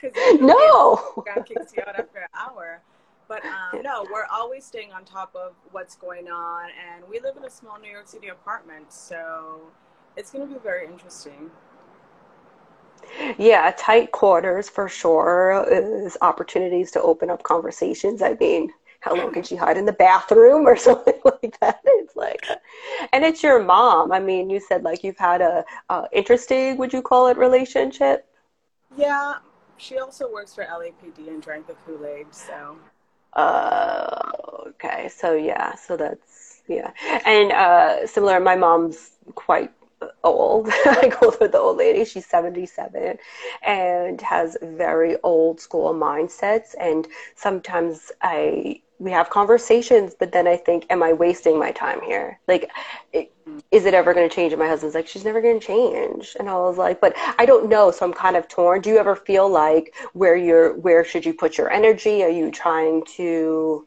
Because 0.01 0.17
no. 0.41 1.25
God 1.27 1.45
kicks 1.45 1.73
you 1.77 1.83
out 1.83 1.99
after 1.99 2.19
an 2.19 2.29
hour. 2.39 2.81
But 3.29 3.45
um, 3.45 3.83
no, 3.83 4.07
we're 4.11 4.27
always 4.33 4.65
staying 4.65 4.93
on 4.93 5.05
top 5.05 5.37
of 5.37 5.53
what's 5.71 5.95
going 5.97 6.29
on, 6.29 6.71
and 6.71 7.05
we 7.09 7.21
live 7.21 7.37
in 7.37 7.45
a 7.45 7.51
small 7.51 7.79
New 7.79 7.91
York 7.91 8.09
City 8.09 8.29
apartment, 8.29 8.91
so 8.91 9.61
it's 10.17 10.31
going 10.31 10.49
to 10.49 10.53
be 10.53 10.59
very 10.61 10.87
interesting. 10.87 11.51
Yeah, 13.39 13.73
tight 13.77 14.13
quarters 14.13 14.69
for 14.69 14.89
sure 14.89 15.67
is 15.71 16.17
opportunities 16.23 16.91
to 16.93 17.03
open 17.03 17.31
up 17.31 17.43
conversations. 17.43 18.23
I 18.23 18.35
mean, 18.41 18.71
how 19.01 19.15
long 19.15 19.33
can 19.33 19.43
she 19.43 19.57
hide 19.57 19.77
in 19.77 19.85
the 19.85 19.93
bathroom 19.93 20.67
or 20.67 20.77
something 20.89 21.21
like 21.25 21.59
that? 21.61 21.81
It's 21.85 22.17
like, 22.17 22.47
and 23.13 23.25
it's 23.25 23.43
your 23.43 23.63
mom. 23.63 24.11
I 24.11 24.21
mean, 24.21 24.51
you 24.51 24.61
said 24.61 24.83
like 24.83 25.05
you've 25.05 25.19
had 25.19 25.41
a 25.41 25.65
uh, 25.91 26.07
interesting, 26.13 26.77
would 26.79 26.93
you 26.93 27.03
call 27.03 27.29
it, 27.29 27.37
relationship? 27.37 28.27
Yeah, 28.97 29.35
she 29.77 29.99
also 29.99 30.33
works 30.33 30.55
for 30.55 30.65
LAPD 30.65 31.29
and 31.29 31.43
drank 31.43 31.67
the 31.67 31.75
Kool 31.87 32.05
Aid, 32.07 32.27
so. 32.31 32.77
Uh, 33.35 34.31
okay, 34.69 35.09
so 35.09 35.35
yeah, 35.35 35.75
so 35.75 35.97
that's 35.97 36.63
yeah, 36.69 36.93
and 37.27 37.53
uh, 37.53 38.07
similar. 38.07 38.41
My 38.41 38.57
mom's 38.57 39.13
quite 39.35 39.71
old. 40.25 40.69
I 40.87 41.09
go 41.21 41.35
with 41.41 41.53
the 41.53 41.59
old 41.59 41.79
lady. 41.79 42.05
She's 42.05 42.27
77 42.27 43.19
and 43.63 44.21
has 44.21 44.57
very 44.63 45.17
old 45.23 45.61
school 45.61 45.93
mindsets. 45.95 46.75
And 46.81 47.07
sometimes 47.35 48.13
I 48.23 48.81
we 48.99 49.11
have 49.13 49.31
conversations, 49.31 50.15
but 50.19 50.33
then 50.33 50.49
I 50.49 50.57
think, 50.57 50.87
am 50.91 51.03
I 51.03 51.13
wasting 51.13 51.59
my 51.59 51.71
time 51.71 52.01
here? 52.03 52.41
Like, 52.49 52.71
it, 53.13 53.33
is 53.71 53.87
it 53.87 53.95
ever 53.95 54.13
going 54.13 54.29
to 54.29 54.35
change? 54.35 54.53
And 54.53 54.61
my 54.61 54.67
husband's 54.67 54.95
like, 54.95 55.07
she's 55.07 55.25
never 55.25 55.41
going 55.41 55.61
to 55.61 55.67
change. 55.67 56.37
And 56.39 56.49
I 56.49 56.55
was 56.55 56.79
like, 56.79 57.01
but 57.01 57.15
I 57.39 57.47
don't 57.47 57.69
know. 57.69 57.91
So 57.91 58.05
I'm 58.05 58.13
kind 58.13 58.37
of 58.37 58.49
torn. 58.49 58.81
Do 58.81 58.91
you 58.91 58.99
ever 58.99 59.15
feel 59.15 59.49
like 59.49 59.95
where 60.15 60.37
you're, 60.37 60.75
where 60.79 61.05
should 61.05 61.25
you 61.25 61.33
put 61.33 61.57
your 61.57 61.71
energy? 61.71 62.25
Are 62.25 62.29
you 62.29 62.51
trying 62.51 63.05
to, 63.17 63.87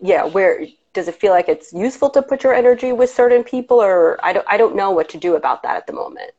yeah, 0.00 0.24
where 0.24 0.66
does 0.92 1.08
it 1.08 1.14
feel 1.14 1.32
like 1.32 1.48
it's 1.48 1.72
useful 1.72 2.10
to 2.10 2.22
put 2.22 2.42
your 2.42 2.54
energy 2.54 2.92
with 2.92 3.10
certain 3.10 3.44
people 3.44 3.80
or 3.80 4.18
I 4.24 4.32
don't, 4.32 4.46
I 4.48 4.56
don't 4.56 4.74
know 4.74 4.90
what 4.90 5.08
to 5.10 5.18
do 5.18 5.36
about 5.36 5.62
that 5.62 5.76
at 5.76 5.86
the 5.86 5.92
moment. 5.92 6.32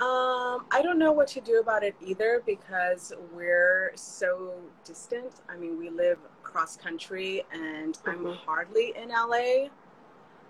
Um, 0.00 0.66
I 0.72 0.82
don't 0.82 0.98
know 0.98 1.12
what 1.12 1.28
to 1.28 1.40
do 1.40 1.60
about 1.60 1.84
it 1.84 1.94
either 2.04 2.42
because 2.44 3.12
we're 3.32 3.92
so 3.94 4.54
distant. 4.84 5.40
I 5.48 5.56
mean, 5.56 5.78
we 5.78 5.88
live 5.88 6.18
cross 6.42 6.76
country 6.76 7.44
and 7.52 7.94
mm-hmm. 7.94 8.26
I'm 8.26 8.34
hardly 8.34 8.92
in 8.96 9.10
LA. 9.10 9.68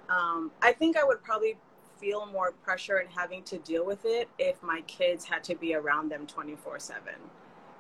Um, 0.09 0.51
I 0.63 0.73
think 0.73 0.97
I 0.97 1.05
would 1.05 1.23
probably 1.23 1.57
feel 1.99 2.27
more 2.27 2.53
pressure 2.53 2.99
in 2.99 3.09
having 3.09 3.43
to 3.45 3.59
deal 3.59 3.85
with 3.85 4.05
it 4.05 4.29
if 4.39 4.63
my 4.63 4.81
kids 4.87 5.25
had 5.25 5.45
to 5.45 5.55
be 5.55 5.75
around 5.75 6.11
them 6.11 6.27
24 6.27 6.79
7 6.79 7.15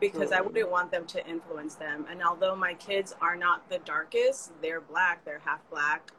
because 0.00 0.30
mm-hmm. 0.30 0.34
I 0.34 0.40
wouldn't 0.42 0.70
want 0.70 0.90
them 0.90 1.06
to 1.06 1.26
influence 1.26 1.76
them. 1.76 2.04
And 2.10 2.22
although 2.22 2.54
my 2.54 2.74
kids 2.74 3.14
are 3.22 3.36
not 3.36 3.68
the 3.70 3.78
darkest, 3.78 4.52
they're 4.60 4.82
black, 4.82 5.24
they're 5.24 5.40
half 5.44 5.60
black. 5.70 6.10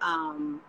Um, 0.00 0.60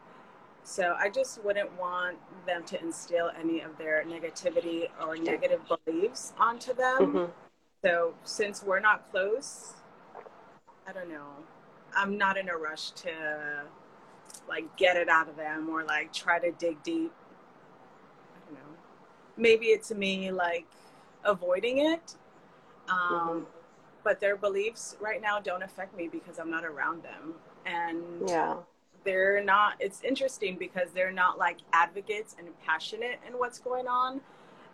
so 0.65 0.95
I 0.99 1.09
just 1.09 1.43
wouldn't 1.43 1.71
want 1.79 2.17
them 2.47 2.63
to 2.65 2.81
instill 2.81 3.29
any 3.39 3.61
of 3.61 3.77
their 3.77 4.03
negativity 4.03 4.87
or 4.99 5.15
negative 5.15 5.61
beliefs 5.85 6.33
onto 6.39 6.73
them. 6.73 6.97
Mm-hmm. 6.99 7.31
So 7.83 8.15
since 8.23 8.63
we're 8.63 8.79
not 8.79 9.09
close, 9.11 9.73
I 10.87 10.91
don't 10.91 11.07
know. 11.07 11.27
I'm 11.95 12.17
not 12.17 12.35
in 12.35 12.49
a 12.49 12.57
rush 12.57 12.91
to 12.91 13.11
like 14.49 14.75
get 14.75 14.97
it 14.97 15.07
out 15.07 15.29
of 15.29 15.35
them 15.35 15.69
or 15.69 15.83
like 15.83 16.11
try 16.11 16.39
to 16.39 16.51
dig 16.53 16.81
deep. 16.81 17.13
I 18.35 18.45
don't 18.45 18.55
know. 18.55 18.75
Maybe 19.37 19.67
it's 19.67 19.93
me 19.93 20.31
like 20.31 20.65
avoiding 21.23 21.77
it. 21.77 22.15
Um, 22.89 22.97
mm-hmm. 22.99 23.39
But 24.03 24.19
their 24.19 24.35
beliefs 24.35 24.97
right 24.99 25.21
now 25.21 25.39
don't 25.39 25.61
affect 25.61 25.95
me 25.95 26.07
because 26.07 26.39
I'm 26.39 26.49
not 26.49 26.65
around 26.65 27.03
them. 27.03 27.35
And 27.67 28.27
yeah. 28.27 28.55
They're 29.05 29.43
not, 29.43 29.75
it's 29.79 30.01
interesting 30.03 30.57
because 30.57 30.89
they're 30.93 31.11
not 31.11 31.37
like 31.37 31.57
advocates 31.71 32.35
and 32.37 32.47
passionate 32.65 33.19
in 33.27 33.33
what's 33.33 33.59
going 33.59 33.87
on 33.87 34.19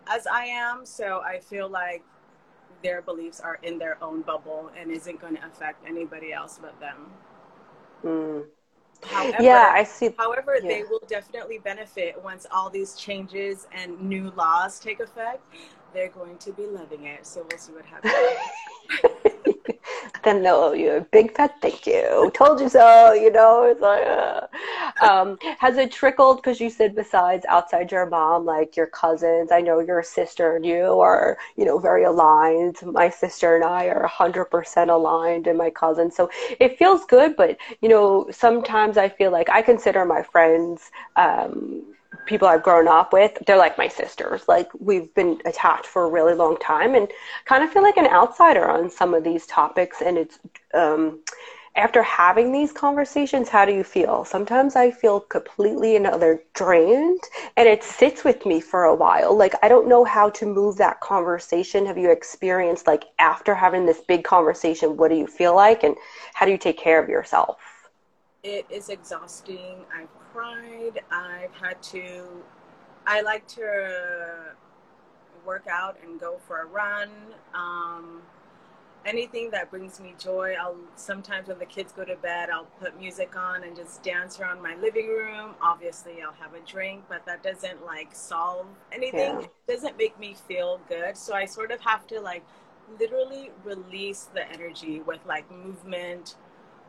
as 0.08 0.26
I 0.26 0.46
am. 0.46 0.84
So 0.84 1.20
I 1.24 1.38
feel 1.38 1.68
like 1.68 2.02
their 2.82 3.02
beliefs 3.02 3.40
are 3.40 3.58
in 3.62 3.78
their 3.78 4.02
own 4.02 4.22
bubble 4.22 4.70
and 4.76 4.90
isn't 4.90 5.20
going 5.20 5.36
to 5.36 5.46
affect 5.46 5.86
anybody 5.86 6.32
else 6.32 6.58
but 6.60 6.78
them. 6.80 7.12
Mm. 8.04 8.44
However, 9.04 9.42
yeah, 9.42 9.72
I 9.74 9.84
see. 9.84 10.14
However, 10.16 10.58
yeah. 10.62 10.68
they 10.68 10.82
will 10.84 11.02
definitely 11.08 11.58
benefit 11.58 12.20
once 12.22 12.46
all 12.50 12.70
these 12.70 12.94
changes 12.94 13.66
and 13.72 14.00
new 14.00 14.32
laws 14.36 14.78
take 14.78 15.00
effect. 15.00 15.42
They're 15.92 16.08
going 16.08 16.38
to 16.38 16.52
be 16.52 16.66
loving 16.66 17.04
it. 17.06 17.26
So 17.26 17.46
we'll 17.48 17.58
see 17.58 17.72
what 17.72 17.84
happens. 17.84 18.14
then 20.24 20.42
they'll 20.42 20.74
you 20.74 20.92
a 20.92 21.00
big 21.00 21.34
fat 21.36 21.60
thank 21.60 21.86
you. 21.86 22.30
Told 22.34 22.60
you 22.60 22.68
so, 22.68 23.12
you 23.12 23.30
know. 23.30 23.64
It's 23.64 23.80
like, 23.80 24.06
uh. 24.06 24.46
um, 25.00 25.38
has 25.58 25.76
it 25.76 25.92
trickled? 25.92 26.38
Because 26.38 26.60
you 26.60 26.70
said 26.70 26.94
besides 26.94 27.44
outside 27.48 27.90
your 27.92 28.06
mom, 28.06 28.44
like 28.44 28.76
your 28.76 28.86
cousins. 28.86 29.52
I 29.52 29.60
know 29.60 29.80
your 29.80 30.02
sister 30.02 30.56
and 30.56 30.64
you 30.66 31.00
are, 31.00 31.38
you 31.56 31.64
know, 31.64 31.78
very 31.78 32.04
aligned. 32.04 32.76
My 32.82 33.08
sister 33.10 33.56
and 33.56 33.64
I 33.64 33.86
are 33.86 34.06
hundred 34.06 34.46
percent 34.46 34.90
aligned, 34.90 35.46
and 35.46 35.58
my 35.58 35.70
cousin. 35.70 36.10
So 36.10 36.30
it 36.60 36.78
feels 36.78 37.04
good, 37.06 37.36
but 37.36 37.56
you 37.80 37.88
know, 37.88 38.26
sometimes 38.30 38.96
I 38.96 39.08
feel 39.08 39.30
like 39.30 39.48
I 39.50 39.62
consider 39.62 40.04
my 40.04 40.22
friends. 40.22 40.90
Um, 41.16 41.82
people 42.26 42.48
I've 42.48 42.62
grown 42.62 42.88
up 42.88 43.12
with, 43.12 43.36
they're 43.46 43.56
like 43.56 43.78
my 43.78 43.88
sisters. 43.88 44.42
Like 44.48 44.68
we've 44.78 45.12
been 45.14 45.40
attached 45.44 45.86
for 45.86 46.04
a 46.04 46.10
really 46.10 46.34
long 46.34 46.56
time 46.58 46.94
and 46.94 47.08
kind 47.44 47.64
of 47.64 47.70
feel 47.70 47.82
like 47.82 47.96
an 47.96 48.06
outsider 48.06 48.68
on 48.68 48.90
some 48.90 49.14
of 49.14 49.24
these 49.24 49.46
topics. 49.46 50.02
And 50.02 50.18
it's, 50.18 50.38
um, 50.74 51.20
after 51.74 52.02
having 52.02 52.52
these 52.52 52.70
conversations, 52.70 53.48
how 53.48 53.64
do 53.64 53.72
you 53.72 53.82
feel? 53.82 54.26
Sometimes 54.26 54.76
I 54.76 54.90
feel 54.90 55.20
completely 55.20 55.96
another 55.96 56.42
drained 56.52 57.22
and 57.56 57.66
it 57.66 57.82
sits 57.82 58.24
with 58.24 58.44
me 58.44 58.60
for 58.60 58.84
a 58.84 58.94
while. 58.94 59.34
Like 59.36 59.54
I 59.62 59.68
don't 59.68 59.88
know 59.88 60.04
how 60.04 60.28
to 60.30 60.46
move 60.46 60.76
that 60.76 61.00
conversation. 61.00 61.86
Have 61.86 61.96
you 61.96 62.10
experienced 62.10 62.86
like 62.86 63.04
after 63.18 63.54
having 63.54 63.86
this 63.86 64.02
big 64.06 64.22
conversation, 64.22 64.98
what 64.98 65.08
do 65.08 65.14
you 65.14 65.26
feel 65.26 65.54
like 65.54 65.82
and 65.82 65.96
how 66.34 66.44
do 66.44 66.52
you 66.52 66.58
take 66.58 66.78
care 66.78 67.02
of 67.02 67.08
yourself? 67.08 67.58
It 68.42 68.66
is 68.68 68.90
exhausting. 68.90 69.86
I've 69.96 70.08
cried. 70.32 71.00
I've 71.10 71.54
had 71.54 71.82
to, 71.84 72.26
I 73.06 73.20
like 73.22 73.46
to 73.48 74.54
work 75.44 75.66
out 75.70 75.98
and 76.02 76.20
go 76.20 76.38
for 76.46 76.62
a 76.62 76.66
run. 76.66 77.10
Um, 77.54 78.22
anything 79.04 79.50
that 79.50 79.70
brings 79.70 80.00
me 80.00 80.14
joy. 80.18 80.54
I'll 80.60 80.76
sometimes 80.96 81.48
when 81.48 81.58
the 81.58 81.66
kids 81.66 81.92
go 81.92 82.04
to 82.04 82.16
bed, 82.16 82.50
I'll 82.50 82.68
put 82.80 82.98
music 82.98 83.36
on 83.36 83.64
and 83.64 83.76
just 83.76 84.02
dance 84.02 84.38
around 84.40 84.62
my 84.62 84.76
living 84.76 85.08
room. 85.08 85.54
Obviously, 85.60 86.22
I'll 86.22 86.32
have 86.34 86.54
a 86.54 86.60
drink, 86.60 87.04
but 87.08 87.24
that 87.26 87.42
doesn't 87.42 87.84
like 87.84 88.14
solve 88.14 88.66
anything. 88.92 89.20
Yeah. 89.20 89.40
It 89.40 89.50
doesn't 89.68 89.98
make 89.98 90.18
me 90.18 90.34
feel 90.48 90.80
good. 90.88 91.16
So 91.16 91.34
I 91.34 91.46
sort 91.46 91.72
of 91.72 91.80
have 91.80 92.06
to 92.08 92.20
like 92.20 92.44
literally 92.98 93.50
release 93.64 94.28
the 94.34 94.48
energy 94.50 95.00
with 95.00 95.20
like 95.26 95.50
movement 95.50 96.36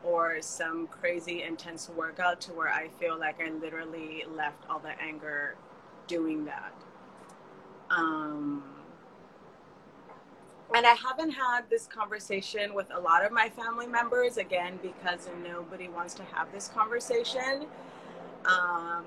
or 0.04 0.40
some 0.40 0.86
crazy 0.88 1.42
intense 1.42 1.88
workout 1.88 2.40
to 2.42 2.52
where 2.52 2.68
I 2.68 2.88
feel 3.00 3.18
like 3.18 3.40
I 3.40 3.50
literally 3.50 4.24
left 4.30 4.64
all 4.68 4.78
the 4.78 5.00
anger 5.00 5.56
doing 6.06 6.44
that. 6.44 6.74
Um, 7.90 8.62
and 10.74 10.86
I 10.86 10.94
haven't 10.94 11.30
had 11.30 11.62
this 11.70 11.86
conversation 11.86 12.74
with 12.74 12.86
a 12.92 13.00
lot 13.00 13.24
of 13.24 13.32
my 13.32 13.48
family 13.48 13.86
members 13.86 14.36
again 14.38 14.78
because 14.82 15.28
nobody 15.42 15.88
wants 15.88 16.14
to 16.14 16.24
have 16.24 16.50
this 16.52 16.68
conversation. 16.68 17.66
Um, 18.44 19.04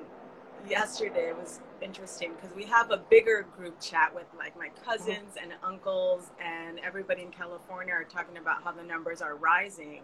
yesterday 0.69 1.33
was 1.33 1.59
interesting 1.81 2.31
because 2.35 2.55
we 2.55 2.65
have 2.65 2.91
a 2.91 2.97
bigger 2.97 3.45
group 3.55 3.79
chat 3.79 4.13
with 4.13 4.25
like 4.37 4.57
my 4.57 4.69
cousins 4.85 5.35
and 5.41 5.53
uncles 5.63 6.31
and 6.43 6.79
everybody 6.79 7.21
in 7.21 7.31
California 7.31 7.93
are 7.93 8.03
talking 8.03 8.37
about 8.37 8.63
how 8.63 8.71
the 8.71 8.83
numbers 8.83 9.21
are 9.21 9.35
rising. 9.35 10.01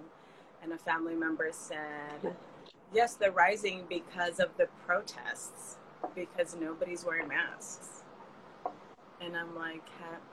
And 0.64 0.72
a 0.72 0.78
family 0.78 1.16
member 1.16 1.50
said, 1.52 2.34
yes, 2.94 3.16
they're 3.16 3.32
rising 3.32 3.84
because 3.90 4.40
of 4.40 4.56
the 4.58 4.68
protests, 4.86 5.78
because 6.16 6.56
nobody's 6.56 7.04
wearing 7.04 7.28
masks. 7.28 8.04
And 9.20 9.36
I'm 9.36 9.56
like, 9.56 9.84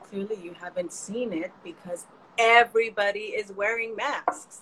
clearly 0.05 0.37
you 0.43 0.55
haven't 0.55 0.93
seen 0.93 1.33
it 1.33 1.53
because 1.65 2.07
everybody 2.39 3.21
is 3.21 3.53
wearing 3.53 3.97
masks 3.97 4.61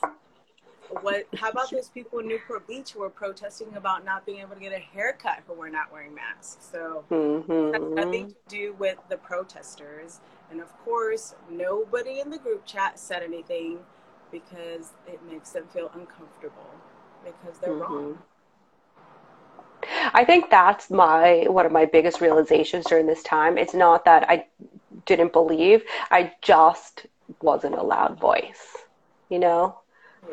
what 1.03 1.27
how 1.37 1.51
about 1.51 1.71
those 1.71 1.89
people 1.89 2.19
in 2.21 2.29
Newport 2.29 2.67
Beach 2.67 2.93
who 2.93 3.03
are 3.03 3.11
protesting 3.11 3.75
about 3.77 4.05
not 4.05 4.25
being 4.25 4.41
able 4.41 4.55
to 4.55 4.61
get 4.61 4.73
a 4.73 4.79
haircut 4.79 5.43
who 5.47 5.55
were 5.55 5.69
not 5.69 5.93
wearing 5.93 6.15
masks? 6.15 6.69
So 6.73 7.05
mm-hmm. 7.11 7.75
has 7.75 7.95
nothing 7.95 8.29
to 8.29 8.35
do 8.49 8.75
with 8.79 8.99
the 9.09 9.17
protesters. 9.17 10.21
And 10.51 10.61
of 10.61 10.77
course, 10.85 11.35
nobody 11.51 12.21
in 12.21 12.31
the 12.31 12.39
group 12.39 12.65
chat 12.65 12.99
said 12.99 13.23
anything 13.23 13.81
because 14.31 14.93
it 15.07 15.21
makes 15.31 15.51
them 15.51 15.65
feel 15.73 15.91
uncomfortable 15.95 16.71
because 17.25 17.59
they're 17.59 17.71
mm-hmm. 17.71 17.93
wrong. 17.93 18.19
I 20.13 20.25
think 20.25 20.51
that's 20.51 20.91
my 20.91 21.47
one 21.49 21.65
of 21.65 21.73
my 21.73 21.85
biggest 21.85 22.21
realizations 22.21 22.85
during 22.87 23.07
this 23.07 23.23
time. 23.23 23.57
It's 23.57 23.75
not 23.75 24.05
that 24.05 24.29
I 24.29 24.47
didn't 25.07 25.33
believe, 25.33 25.85
I 26.11 26.33
just 26.43 27.07
wasn't 27.41 27.75
a 27.75 27.83
loud 27.83 28.19
voice, 28.19 28.77
you 29.29 29.39
know? 29.39 29.79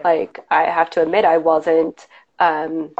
Like 0.03 0.39
I 0.49 0.63
have 0.63 0.89
to 0.91 1.01
admit, 1.01 1.25
I 1.25 1.37
wasn't. 1.37 2.07
Um, 2.39 2.91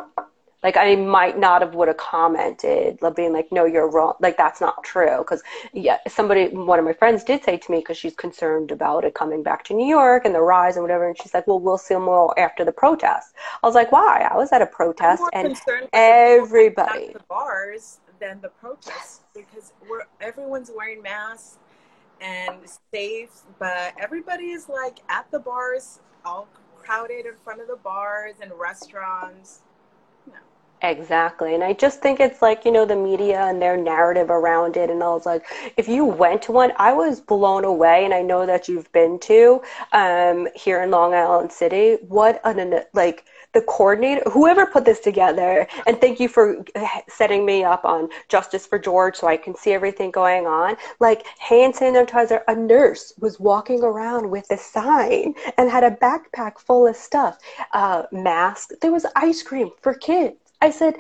like 0.65 0.77
I 0.77 0.95
might 0.95 1.37
not 1.37 1.61
have 1.61 1.75
would 1.75 1.89
have 1.89 1.97
commented, 1.97 2.99
like 2.99 3.15
being 3.15 3.33
like, 3.33 3.51
"No, 3.51 3.65
you're 3.65 3.87
wrong." 3.87 4.15
Like 4.19 4.35
that's 4.35 4.59
not 4.59 4.83
true. 4.83 5.19
Because 5.19 5.43
yeah, 5.73 5.99
somebody, 6.07 6.47
one 6.47 6.79
of 6.79 6.85
my 6.85 6.93
friends 6.93 7.23
did 7.23 7.43
say 7.43 7.55
to 7.57 7.71
me, 7.71 7.77
because 7.81 7.97
she's 7.97 8.15
concerned 8.15 8.71
about 8.71 9.05
it 9.05 9.13
coming 9.13 9.43
back 9.43 9.63
to 9.65 9.75
New 9.75 9.85
York 9.85 10.25
and 10.25 10.33
the 10.33 10.41
rise 10.41 10.75
and 10.75 10.83
whatever, 10.83 11.07
and 11.07 11.15
she's 11.21 11.35
like, 11.35 11.45
"Well, 11.45 11.59
we'll 11.59 11.77
see 11.77 11.93
more 11.93 12.37
after 12.39 12.65
the 12.65 12.71
protest." 12.71 13.35
I 13.61 13.67
was 13.67 13.75
like, 13.75 13.91
"Why?" 13.91 14.27
I 14.29 14.35
was 14.35 14.51
at 14.51 14.63
a 14.63 14.65
protest, 14.65 15.21
and 15.33 15.55
everybody 15.93 17.13
the 17.13 17.19
bars 17.29 17.99
than 18.19 18.41
the 18.41 18.49
protests 18.49 19.21
because 19.35 19.71
we're 19.87 20.05
everyone's 20.19 20.71
wearing 20.75 21.03
masks 21.03 21.59
and 22.21 22.57
safe, 22.91 23.29
but 23.59 23.93
everybody 23.99 24.45
is 24.45 24.67
like 24.67 24.97
at 25.09 25.29
the 25.29 25.37
bars 25.37 25.99
all 26.25 26.47
crowded 26.75 27.27
in 27.27 27.35
front 27.43 27.61
of 27.61 27.67
the 27.67 27.75
bars 27.75 28.37
and 28.41 28.51
restaurants. 28.57 29.59
Exactly. 30.87 31.55
And 31.55 31.63
I 31.63 31.73
just 31.73 31.99
think 31.99 32.19
it's 32.19 32.41
like, 32.43 32.63
you 32.63 32.71
know, 32.71 32.85
the 32.85 32.95
media 32.95 33.41
and 33.41 33.59
their 33.59 33.75
narrative 33.75 34.29
around 34.29 34.77
it. 34.77 34.91
And 34.91 35.01
I 35.01 35.07
was 35.07 35.25
like, 35.25 35.43
if 35.77 35.87
you 35.87 36.05
went 36.05 36.43
to 36.43 36.51
one, 36.51 36.73
I 36.77 36.93
was 36.93 37.19
blown 37.19 37.65
away. 37.65 38.05
And 38.05 38.13
I 38.13 38.21
know 38.21 38.45
that 38.45 38.67
you've 38.67 38.91
been 38.91 39.17
to 39.21 39.61
um, 39.93 40.47
here 40.55 40.83
in 40.83 40.91
Long 40.91 41.13
Island 41.15 41.51
City. 41.51 41.97
What 42.07 42.39
an, 42.45 42.81
like, 42.93 43.25
the 43.53 43.61
coordinator, 43.61 44.21
whoever 44.29 44.65
put 44.65 44.83
this 44.83 44.99
together, 44.99 45.65
and 45.87 45.99
thank 46.01 46.19
you 46.19 46.27
for 46.27 46.63
setting 47.07 47.45
me 47.45 47.63
up 47.63 47.85
on 47.85 48.09
Justice 48.27 48.67
for 48.67 48.77
George 48.77 49.15
so 49.15 49.27
I 49.27 49.37
can 49.37 49.55
see 49.55 49.71
everything 49.71 50.11
going 50.11 50.45
on. 50.45 50.75
Like 50.99 51.25
hand 51.39 51.73
sanitizer, 51.73 52.41
a 52.49 52.55
nurse 52.55 53.13
was 53.19 53.39
walking 53.39 53.81
around 53.81 54.29
with 54.29 54.45
a 54.51 54.57
sign 54.57 55.35
and 55.57 55.71
had 55.71 55.85
a 55.85 55.91
backpack 55.91 56.59
full 56.59 56.85
of 56.85 56.97
stuff, 56.97 57.37
uh, 57.71 58.03
mask. 58.11 58.71
There 58.81 58.91
was 58.91 59.05
ice 59.15 59.41
cream 59.41 59.69
for 59.81 59.93
kids. 59.93 60.44
I 60.65 60.71
said, 60.71 60.97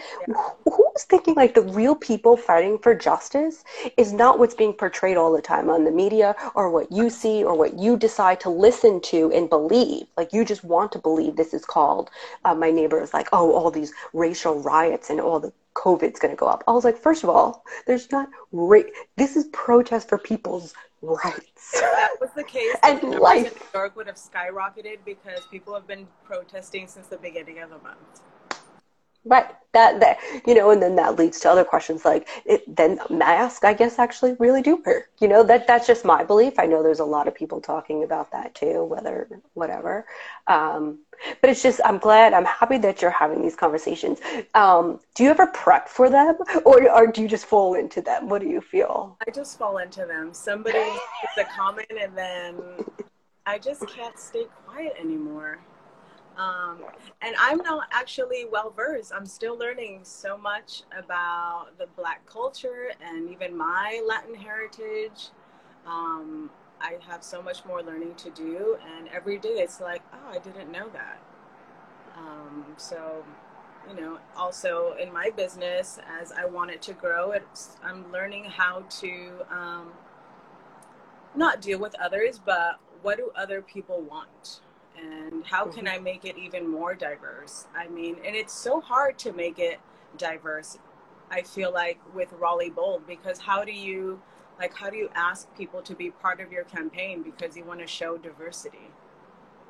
who's 0.63 1.03
thinking 1.05 1.33
like 1.33 1.55
the 1.55 1.63
real 1.63 1.95
people 1.95 2.37
fighting 2.37 2.77
for 2.77 2.93
justice 2.93 3.63
is 3.97 4.13
not 4.13 4.37
what's 4.37 4.53
being 4.53 4.73
portrayed 4.73 5.17
all 5.17 5.33
the 5.33 5.41
time 5.41 5.71
on 5.71 5.85
the 5.85 5.91
media 5.91 6.35
or 6.53 6.69
what 6.69 6.91
you 6.91 7.09
see 7.09 7.43
or 7.43 7.55
what 7.55 7.79
you 7.79 7.97
decide 7.97 8.39
to 8.41 8.49
listen 8.51 9.01
to 9.01 9.31
and 9.31 9.49
believe. 9.49 10.05
Like 10.17 10.33
you 10.33 10.45
just 10.45 10.63
want 10.63 10.91
to 10.91 10.99
believe 10.99 11.35
this 11.35 11.51
is 11.51 11.65
called. 11.65 12.11
Uh, 12.43 12.53
my 12.53 12.69
neighbor 12.69 13.01
is 13.01 13.11
like, 13.11 13.27
oh, 13.33 13.53
all 13.53 13.71
these 13.71 13.91
racial 14.13 14.61
riots 14.61 15.09
and 15.09 15.19
all 15.19 15.39
the 15.39 15.51
COVID's 15.73 16.19
going 16.19 16.33
to 16.33 16.39
go 16.39 16.47
up. 16.47 16.63
I 16.67 16.71
was 16.71 16.83
like, 16.83 16.97
first 16.97 17.23
of 17.23 17.29
all, 17.29 17.65
there's 17.87 18.11
not 18.11 18.29
ra- 18.51 18.91
This 19.17 19.35
is 19.35 19.45
protest 19.51 20.07
for 20.09 20.19
people's 20.19 20.75
rights. 21.01 21.73
If 21.73 21.81
that 21.81 22.15
was 22.21 22.29
the 22.35 22.43
case, 22.43 22.75
and 22.83 23.01
life 23.19 23.47
in 23.47 23.53
New 23.53 23.67
York 23.73 23.95
would 23.95 24.07
have 24.07 24.15
skyrocketed 24.15 24.99
because 25.05 25.45
people 25.49 25.73
have 25.73 25.87
been 25.87 26.07
protesting 26.23 26.87
since 26.87 27.07
the 27.07 27.17
beginning 27.17 27.59
of 27.59 27.71
the 27.71 27.79
month. 27.79 28.21
Right. 29.25 29.47
That 29.73 29.99
that 29.99 30.19
you 30.45 30.53
know, 30.53 30.69
and 30.69 30.81
then 30.81 30.95
that 30.95 31.17
leads 31.17 31.39
to 31.41 31.49
other 31.49 31.65
questions 31.65 32.05
like 32.05 32.27
it, 32.45 32.63
then 32.73 32.99
masks, 33.09 33.63
I 33.63 33.73
guess, 33.73 33.99
actually 33.99 34.33
really 34.39 34.61
do 34.61 34.81
work. 34.85 35.09
You 35.19 35.27
know, 35.27 35.43
that 35.43 35.67
that's 35.67 35.87
just 35.87 36.05
my 36.05 36.23
belief. 36.23 36.53
I 36.59 36.65
know 36.65 36.81
there's 36.81 36.99
a 36.99 37.05
lot 37.05 37.27
of 37.27 37.35
people 37.35 37.59
talking 37.59 38.03
about 38.03 38.31
that 38.31 38.55
too, 38.55 38.85
whether 38.85 39.27
whatever. 39.53 40.05
Um, 40.47 40.99
but 41.41 41.49
it's 41.49 41.63
just 41.63 41.81
I'm 41.83 41.97
glad, 41.97 42.33
I'm 42.33 42.45
happy 42.45 42.77
that 42.77 43.01
you're 43.01 43.11
having 43.11 43.41
these 43.41 43.55
conversations. 43.55 44.19
Um, 44.53 44.99
do 45.15 45.23
you 45.23 45.29
ever 45.31 45.47
prep 45.47 45.89
for 45.89 46.09
them, 46.09 46.37
or 46.63 46.89
or 46.89 47.07
do 47.07 47.21
you 47.21 47.27
just 47.27 47.45
fall 47.45 47.73
into 47.73 48.01
them? 48.01 48.29
What 48.29 48.41
do 48.41 48.47
you 48.47 48.61
feel? 48.61 49.17
I 49.27 49.31
just 49.31 49.57
fall 49.57 49.79
into 49.79 50.05
them. 50.05 50.33
Somebody 50.33 50.79
makes 50.79 51.37
a 51.37 51.43
comment, 51.53 51.91
and 51.99 52.15
then 52.15 52.55
I 53.45 53.57
just 53.57 53.85
can't 53.87 54.17
stay 54.17 54.45
quiet 54.65 54.93
anymore. 54.99 55.59
Um, 56.37 56.83
and 57.21 57.35
I'm 57.39 57.59
not 57.59 57.87
actually 57.91 58.45
well 58.45 58.73
versed. 58.75 59.13
I'm 59.13 59.25
still 59.25 59.57
learning 59.57 60.01
so 60.03 60.37
much 60.37 60.83
about 60.97 61.67
the 61.77 61.87
Black 61.95 62.25
culture 62.25 62.91
and 63.01 63.29
even 63.29 63.57
my 63.57 64.01
Latin 64.05 64.35
heritage. 64.35 65.29
Um, 65.85 66.49
I 66.81 66.97
have 67.07 67.23
so 67.23 67.41
much 67.41 67.63
more 67.65 67.81
learning 67.81 68.15
to 68.15 68.29
do, 68.31 68.77
and 68.97 69.07
every 69.09 69.37
day 69.37 69.49
it's 69.59 69.79
like, 69.79 70.01
oh, 70.13 70.31
I 70.35 70.39
didn't 70.39 70.71
know 70.71 70.89
that. 70.89 71.19
Um, 72.17 72.65
so, 72.77 73.23
you 73.89 73.99
know, 73.99 74.19
also 74.35 74.95
in 74.99 75.11
my 75.13 75.29
business, 75.29 75.99
as 76.19 76.31
I 76.31 76.45
want 76.45 76.71
it 76.71 76.81
to 76.83 76.93
grow, 76.93 77.31
it's, 77.31 77.77
I'm 77.83 78.11
learning 78.11 78.45
how 78.45 78.83
to 79.01 79.31
um, 79.49 79.91
not 81.35 81.61
deal 81.61 81.79
with 81.79 81.95
others, 81.99 82.39
but 82.43 82.79
what 83.01 83.17
do 83.17 83.31
other 83.35 83.61
people 83.61 84.01
want? 84.01 84.59
And 84.97 85.45
how 85.45 85.65
can 85.65 85.85
mm-hmm. 85.85 85.95
I 85.95 85.99
make 85.99 86.25
it 86.25 86.37
even 86.37 86.67
more 86.67 86.93
diverse? 86.93 87.67
I 87.75 87.87
mean, 87.87 88.17
and 88.25 88.35
it's 88.35 88.53
so 88.53 88.79
hard 88.79 89.17
to 89.19 89.33
make 89.33 89.59
it 89.59 89.79
diverse. 90.17 90.77
I 91.29 91.41
feel 91.41 91.73
like 91.73 91.99
with 92.13 92.31
Rolly 92.33 92.69
Bold 92.69 93.07
because 93.07 93.39
how 93.39 93.63
do 93.63 93.71
you 93.71 94.21
like 94.59 94.73
how 94.73 94.89
do 94.89 94.97
you 94.97 95.09
ask 95.15 95.53
people 95.57 95.81
to 95.81 95.95
be 95.95 96.11
part 96.11 96.39
of 96.39 96.51
your 96.51 96.63
campaign 96.65 97.23
because 97.23 97.57
you 97.57 97.63
want 97.63 97.79
to 97.81 97.87
show 97.87 98.17
diversity? 98.17 98.89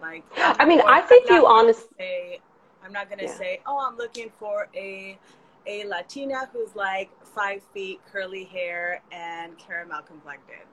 Like 0.02 0.24
I 0.38 0.66
mean, 0.66 0.82
I 0.86 1.02
think 1.02 1.30
you 1.30 1.48
honestly 1.48 2.42
I'm 2.86 2.94
not 2.94 3.10
going 3.10 3.20
to 3.20 3.26
yeah. 3.26 3.38
say, 3.38 3.62
"Oh, 3.66 3.80
I'm 3.80 3.98
looking 3.98 4.30
for 4.38 4.68
a 4.76 5.18
a 5.66 5.86
Latina 5.86 6.48
who's 6.54 6.76
like 6.76 7.10
5 7.26 7.64
feet, 7.74 8.00
curly 8.12 8.44
hair 8.44 9.02
and 9.12 9.58
caramel 9.58 10.02
complected." 10.04 10.68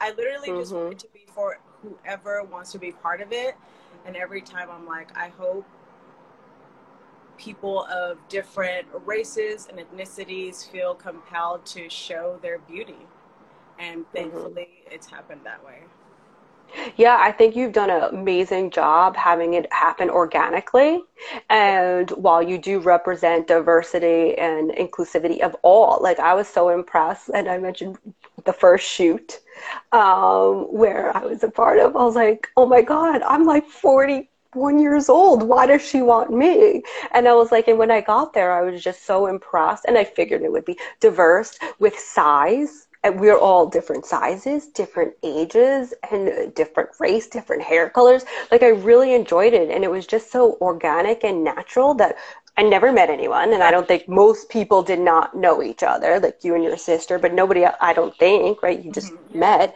I 0.00 0.10
literally 0.10 0.48
mm-hmm. 0.48 0.60
just 0.60 0.72
want 0.72 0.92
it 0.94 0.98
to 1.00 1.08
be 1.14 1.26
for 1.32 1.58
whoever 1.84 2.42
wants 2.44 2.72
to 2.72 2.78
be 2.78 2.92
part 2.92 3.20
of 3.20 3.32
it 3.32 3.54
and 4.04 4.16
every 4.16 4.42
time 4.42 4.68
I'm 4.70 4.86
like, 4.86 5.16
I 5.16 5.28
hope 5.28 5.64
people 7.38 7.84
of 7.86 8.18
different 8.28 8.86
races 9.04 9.68
and 9.68 9.78
ethnicities 9.78 10.70
feel 10.70 10.94
compelled 10.94 11.66
to 11.66 11.88
show 11.88 12.38
their 12.42 12.58
beauty. 12.58 13.06
And 13.78 14.00
mm-hmm. 14.00 14.16
thankfully, 14.16 14.68
mm-hmm. 14.84 14.94
it's 14.94 15.06
happened 15.06 15.40
that 15.44 15.64
way. 15.64 15.80
Yeah, 16.96 17.18
I 17.20 17.30
think 17.30 17.54
you've 17.54 17.72
done 17.72 17.90
an 17.90 18.02
amazing 18.02 18.70
job 18.70 19.16
having 19.16 19.54
it 19.54 19.72
happen 19.72 20.10
organically. 20.10 21.02
And 21.48 22.10
while 22.10 22.42
you 22.42 22.58
do 22.58 22.80
represent 22.80 23.46
diversity 23.46 24.36
and 24.38 24.70
inclusivity 24.70 25.40
of 25.40 25.54
all, 25.62 26.02
like 26.02 26.18
I 26.18 26.34
was 26.34 26.48
so 26.48 26.70
impressed, 26.70 27.30
and 27.32 27.48
I 27.48 27.58
mentioned 27.58 27.98
the 28.44 28.52
first 28.52 28.86
shoot 28.86 29.40
um, 29.92 30.66
where 30.72 31.16
I 31.16 31.24
was 31.24 31.42
a 31.42 31.50
part 31.50 31.78
of. 31.78 31.96
I 31.96 32.04
was 32.04 32.16
like, 32.16 32.48
oh 32.56 32.66
my 32.66 32.82
God, 32.82 33.22
I'm 33.22 33.46
like 33.46 33.66
41 33.66 34.78
years 34.78 35.08
old. 35.08 35.42
Why 35.42 35.66
does 35.66 35.86
she 35.86 36.02
want 36.02 36.30
me? 36.30 36.82
And 37.12 37.28
I 37.28 37.34
was 37.34 37.52
like, 37.52 37.68
and 37.68 37.78
when 37.78 37.90
I 37.90 38.00
got 38.00 38.32
there, 38.32 38.52
I 38.52 38.62
was 38.62 38.82
just 38.82 39.06
so 39.06 39.26
impressed. 39.26 39.84
And 39.86 39.96
I 39.96 40.04
figured 40.04 40.42
it 40.42 40.52
would 40.52 40.64
be 40.64 40.78
diverse 41.00 41.58
with 41.78 41.98
size. 41.98 42.86
And 43.02 43.20
we're 43.20 43.38
all 43.38 43.66
different 43.66 44.06
sizes, 44.06 44.68
different 44.68 45.12
ages, 45.22 45.92
and 46.10 46.54
different 46.54 46.88
race, 46.98 47.26
different 47.26 47.60
hair 47.62 47.90
colors. 47.90 48.24
Like 48.50 48.62
I 48.62 48.68
really 48.68 49.12
enjoyed 49.12 49.52
it, 49.52 49.68
and 49.68 49.84
it 49.84 49.90
was 49.90 50.06
just 50.06 50.32
so 50.32 50.56
organic 50.62 51.22
and 51.22 51.44
natural 51.44 51.92
that 51.96 52.16
I 52.56 52.62
never 52.62 52.92
met 52.92 53.10
anyone, 53.10 53.52
and 53.52 53.62
I 53.64 53.72
don't 53.72 53.88
think 53.88 54.08
most 54.08 54.48
people 54.48 54.82
did 54.82 55.00
not 55.00 55.36
know 55.36 55.60
each 55.60 55.82
other, 55.82 56.20
like 56.20 56.44
you 56.44 56.54
and 56.54 56.62
your 56.62 56.76
sister, 56.76 57.18
but 57.18 57.34
nobody, 57.34 57.64
I 57.64 57.92
don't 57.92 58.16
think, 58.16 58.62
right? 58.62 58.80
You 58.80 58.92
just 58.92 59.12
mm-hmm. 59.12 59.38
met. 59.40 59.74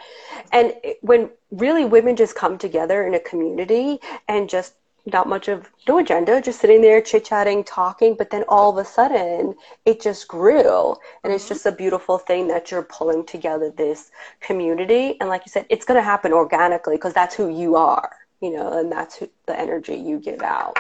And 0.52 0.74
when 1.00 1.30
really 1.50 1.84
women 1.84 2.14
just 2.14 2.36
come 2.36 2.56
together 2.56 3.04
in 3.04 3.14
a 3.14 3.20
community 3.20 3.98
and 4.28 4.48
just 4.48 4.74
not 5.12 5.28
much 5.28 5.48
of 5.48 5.68
no 5.88 5.98
agenda, 5.98 6.40
just 6.40 6.60
sitting 6.60 6.80
there 6.80 7.00
chit 7.00 7.24
chatting, 7.24 7.64
talking. 7.64 8.14
But 8.14 8.30
then 8.30 8.44
all 8.48 8.70
of 8.70 8.84
a 8.84 8.88
sudden, 8.88 9.54
it 9.84 10.00
just 10.00 10.28
grew, 10.28 10.94
and 11.24 11.32
it's 11.32 11.48
just 11.48 11.66
a 11.66 11.72
beautiful 11.72 12.18
thing 12.18 12.48
that 12.48 12.70
you're 12.70 12.82
pulling 12.82 13.24
together 13.24 13.70
this 13.70 14.10
community. 14.40 15.16
And 15.20 15.28
like 15.28 15.42
you 15.46 15.50
said, 15.50 15.66
it's 15.68 15.84
going 15.84 15.98
to 15.98 16.02
happen 16.02 16.32
organically 16.32 16.96
because 16.96 17.14
that's 17.14 17.34
who 17.34 17.48
you 17.48 17.76
are, 17.76 18.10
you 18.40 18.50
know, 18.50 18.78
and 18.78 18.92
that's 18.92 19.16
who, 19.16 19.28
the 19.46 19.58
energy 19.58 19.96
you 19.96 20.18
give 20.18 20.42
out. 20.42 20.76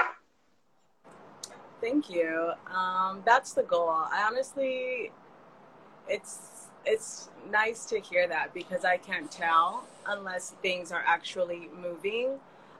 Thank 1.80 2.10
you. 2.10 2.52
Um, 2.74 3.22
that's 3.24 3.52
the 3.52 3.62
goal. 3.62 3.88
I 3.88 4.26
honestly, 4.28 5.12
it's 6.08 6.66
it's 6.84 7.28
nice 7.50 7.84
to 7.86 8.00
hear 8.00 8.26
that 8.28 8.54
because 8.54 8.84
I 8.84 8.96
can't 8.96 9.30
tell 9.30 9.86
unless 10.06 10.54
things 10.62 10.90
are 10.90 11.04
actually 11.06 11.68
moving. 11.80 12.38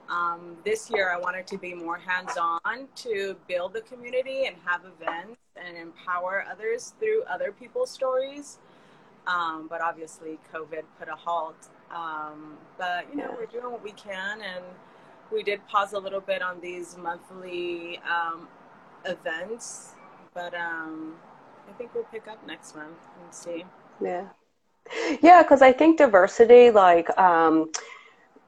Um, 0.09 0.57
this 0.65 0.91
year, 0.91 1.13
I 1.13 1.19
wanted 1.19 1.47
to 1.49 1.59
be 1.59 1.75
more 1.75 1.99
hands 1.99 2.39
on 2.39 2.89
to 2.97 3.37
build 3.47 3.75
the 3.75 3.83
community 3.83 4.47
and 4.47 4.57
have 4.65 4.81
events 4.85 5.37
and 5.57 5.77
empower 5.77 6.45
others 6.51 6.95
through 6.99 7.25
other 7.25 7.53
people's 7.53 7.91
stories. 7.91 8.59
Um, 9.27 9.67
but 9.69 9.83
obviously, 9.83 10.39
COVID 10.53 10.85
put 10.99 11.09
a 11.09 11.15
halt. 11.15 11.69
Um, 11.95 12.57
but, 12.79 13.05
you 13.11 13.19
know, 13.19 13.35
we're 13.39 13.47
doing 13.47 13.71
what 13.71 13.85
we 13.85 13.93
can. 13.93 14.41
And 14.41 14.65
we 15.31 15.43
did 15.43 15.67
pause 15.69 15.93
a 15.93 15.99
little 15.99 16.23
bit 16.23 16.41
on 16.41 16.61
these 16.61 16.97
monthly 16.97 17.99
um, 17.99 18.49
events. 19.05 19.93
But 20.35 20.55
um, 20.55 21.15
I 21.69 21.73
think 21.73 21.95
we'll 21.95 22.05
pick 22.05 22.29
up 22.29 22.45
next 22.47 22.77
month 22.77 22.99
and 23.23 23.35
see. 23.35 23.65
Yeah. 24.03 24.29
Yeah, 25.21 25.43
because 25.43 25.61
I 25.61 25.73
think 25.73 25.99
diversity, 25.99 26.71
like, 26.71 27.11
um, 27.19 27.71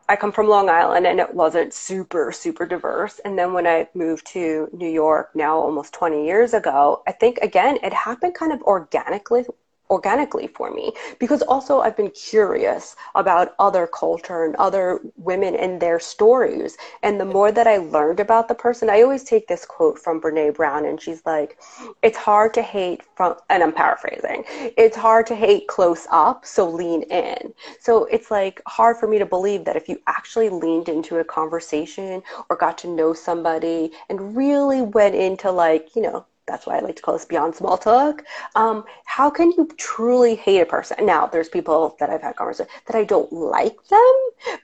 I 0.08 0.16
come 0.16 0.32
from 0.32 0.48
Long 0.48 0.68
Island 0.68 1.06
and 1.06 1.20
it 1.20 1.32
wasn't 1.34 1.72
super, 1.72 2.32
super 2.32 2.66
diverse. 2.66 3.20
And 3.24 3.38
then 3.38 3.52
when 3.52 3.66
I 3.66 3.88
moved 3.94 4.26
to 4.32 4.68
New 4.72 4.88
York 4.88 5.30
now 5.36 5.56
almost 5.56 5.92
20 5.94 6.26
years 6.26 6.52
ago, 6.52 7.02
I 7.06 7.12
think 7.12 7.38
again, 7.38 7.78
it 7.82 7.92
happened 7.92 8.34
kind 8.34 8.52
of 8.52 8.60
organically 8.62 9.44
organically 9.90 10.46
for 10.46 10.70
me 10.70 10.92
because 11.18 11.42
also 11.42 11.80
I've 11.80 11.96
been 11.96 12.10
curious 12.10 12.96
about 13.14 13.54
other 13.58 13.86
culture 13.86 14.44
and 14.44 14.54
other 14.56 15.00
women 15.16 15.54
and 15.56 15.80
their 15.80 15.98
stories. 15.98 16.76
And 17.02 17.20
the 17.20 17.24
more 17.24 17.52
that 17.52 17.66
I 17.66 17.78
learned 17.78 18.20
about 18.20 18.48
the 18.48 18.54
person, 18.54 18.88
I 18.88 19.02
always 19.02 19.24
take 19.24 19.48
this 19.48 19.64
quote 19.64 19.98
from 19.98 20.20
Brene 20.20 20.54
Brown 20.54 20.86
and 20.86 21.00
she's 21.00 21.22
like, 21.26 21.58
it's 22.02 22.16
hard 22.16 22.54
to 22.54 22.62
hate 22.62 23.02
from, 23.16 23.34
and 23.50 23.62
I'm 23.62 23.72
paraphrasing, 23.72 24.44
it's 24.76 24.96
hard 24.96 25.26
to 25.26 25.34
hate 25.34 25.66
close 25.66 26.06
up, 26.10 26.46
so 26.46 26.68
lean 26.68 27.02
in. 27.04 27.52
So 27.80 28.04
it's 28.06 28.30
like 28.30 28.62
hard 28.66 28.96
for 28.96 29.08
me 29.08 29.18
to 29.18 29.26
believe 29.26 29.64
that 29.64 29.76
if 29.76 29.88
you 29.88 30.00
actually 30.06 30.48
leaned 30.48 30.88
into 30.88 31.18
a 31.18 31.24
conversation 31.24 32.22
or 32.48 32.56
got 32.56 32.78
to 32.78 32.88
know 32.88 33.12
somebody 33.12 33.90
and 34.08 34.36
really 34.36 34.82
went 34.82 35.14
into 35.14 35.50
like, 35.50 35.96
you 35.96 36.02
know, 36.02 36.26
that's 36.50 36.66
why 36.66 36.76
I 36.76 36.80
like 36.80 36.96
to 36.96 37.02
call 37.02 37.14
this 37.14 37.24
beyond 37.24 37.54
small 37.54 37.78
talk. 37.78 38.24
Um, 38.56 38.84
how 39.04 39.30
can 39.30 39.52
you 39.52 39.68
truly 39.76 40.34
hate 40.34 40.60
a 40.60 40.66
person? 40.66 41.06
Now, 41.06 41.26
there's 41.26 41.48
people 41.48 41.96
that 42.00 42.10
I've 42.10 42.22
had 42.22 42.34
conversations 42.36 42.68
that 42.86 42.96
I 42.96 43.04
don't 43.04 43.32
like 43.32 43.76
them, 43.88 44.14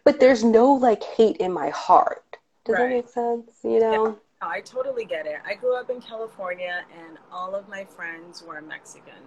but 0.05 0.19
there's 0.19 0.43
no 0.43 0.73
like 0.73 1.03
hate 1.03 1.37
in 1.37 1.53
my 1.53 1.71
heart. 1.71 2.39
Does 2.65 2.75
right. 2.75 2.83
that 2.83 2.89
make 2.89 3.09
sense? 3.09 3.51
You 3.63 3.81
know? 3.81 4.07
Yeah. 4.07 4.15
I 4.43 4.61
totally 4.61 5.05
get 5.05 5.27
it. 5.27 5.39
I 5.47 5.55
grew 5.55 5.77
up 5.77 5.89
in 5.89 6.01
California 6.01 6.85
and 6.99 7.19
all 7.33 7.55
of 7.55 7.69
my 7.69 7.85
friends 7.85 8.43
were 8.43 8.61
Mexican. 8.61 9.23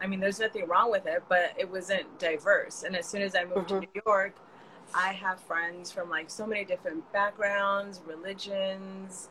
I 0.00 0.06
mean, 0.06 0.20
there's 0.20 0.40
nothing 0.40 0.66
wrong 0.66 0.90
with 0.90 1.06
it, 1.06 1.22
but 1.28 1.54
it 1.56 1.70
wasn't 1.70 2.18
diverse. 2.18 2.82
And 2.82 2.94
as 2.96 3.06
soon 3.06 3.22
as 3.22 3.34
I 3.34 3.44
moved 3.44 3.70
mm-hmm. 3.70 3.80
to 3.80 3.88
New 3.94 4.02
York, 4.04 4.34
I 4.94 5.12
have 5.12 5.40
friends 5.40 5.90
from 5.90 6.10
like 6.10 6.30
so 6.30 6.46
many 6.46 6.64
different 6.64 7.10
backgrounds, 7.12 8.02
religions, 8.06 9.28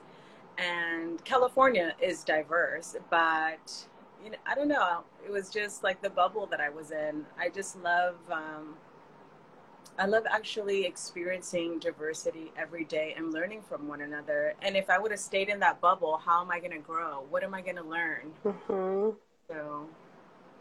and 0.57 1.23
California 1.25 1.93
is 2.01 2.23
diverse, 2.23 2.95
but 3.09 3.87
you 4.23 4.31
know, 4.31 4.37
I 4.45 4.55
don't 4.55 4.67
know. 4.67 5.03
It 5.25 5.31
was 5.31 5.49
just 5.49 5.83
like 5.83 6.01
the 6.01 6.09
bubble 6.09 6.45
that 6.47 6.59
I 6.59 6.69
was 6.69 6.91
in. 6.91 7.25
I 7.39 7.49
just 7.49 7.81
love, 7.83 8.15
um, 8.31 8.75
I 9.99 10.07
love 10.07 10.23
actually 10.29 10.85
experiencing 10.85 11.79
diversity 11.79 12.51
every 12.57 12.85
day 12.85 13.13
and 13.15 13.31
learning 13.31 13.61
from 13.61 13.87
one 13.87 14.01
another. 14.01 14.55
And 14.61 14.75
if 14.75 14.89
I 14.89 14.97
would 14.97 15.11
have 15.11 15.19
stayed 15.19 15.49
in 15.49 15.59
that 15.59 15.79
bubble, 15.79 16.17
how 16.17 16.41
am 16.41 16.51
I 16.51 16.59
going 16.59 16.71
to 16.71 16.79
grow? 16.79 17.25
What 17.29 17.43
am 17.43 17.53
I 17.53 17.61
going 17.61 17.77
to 17.77 17.83
learn? 17.83 18.31
Mm-hmm. 18.43 19.11
So 19.47 19.87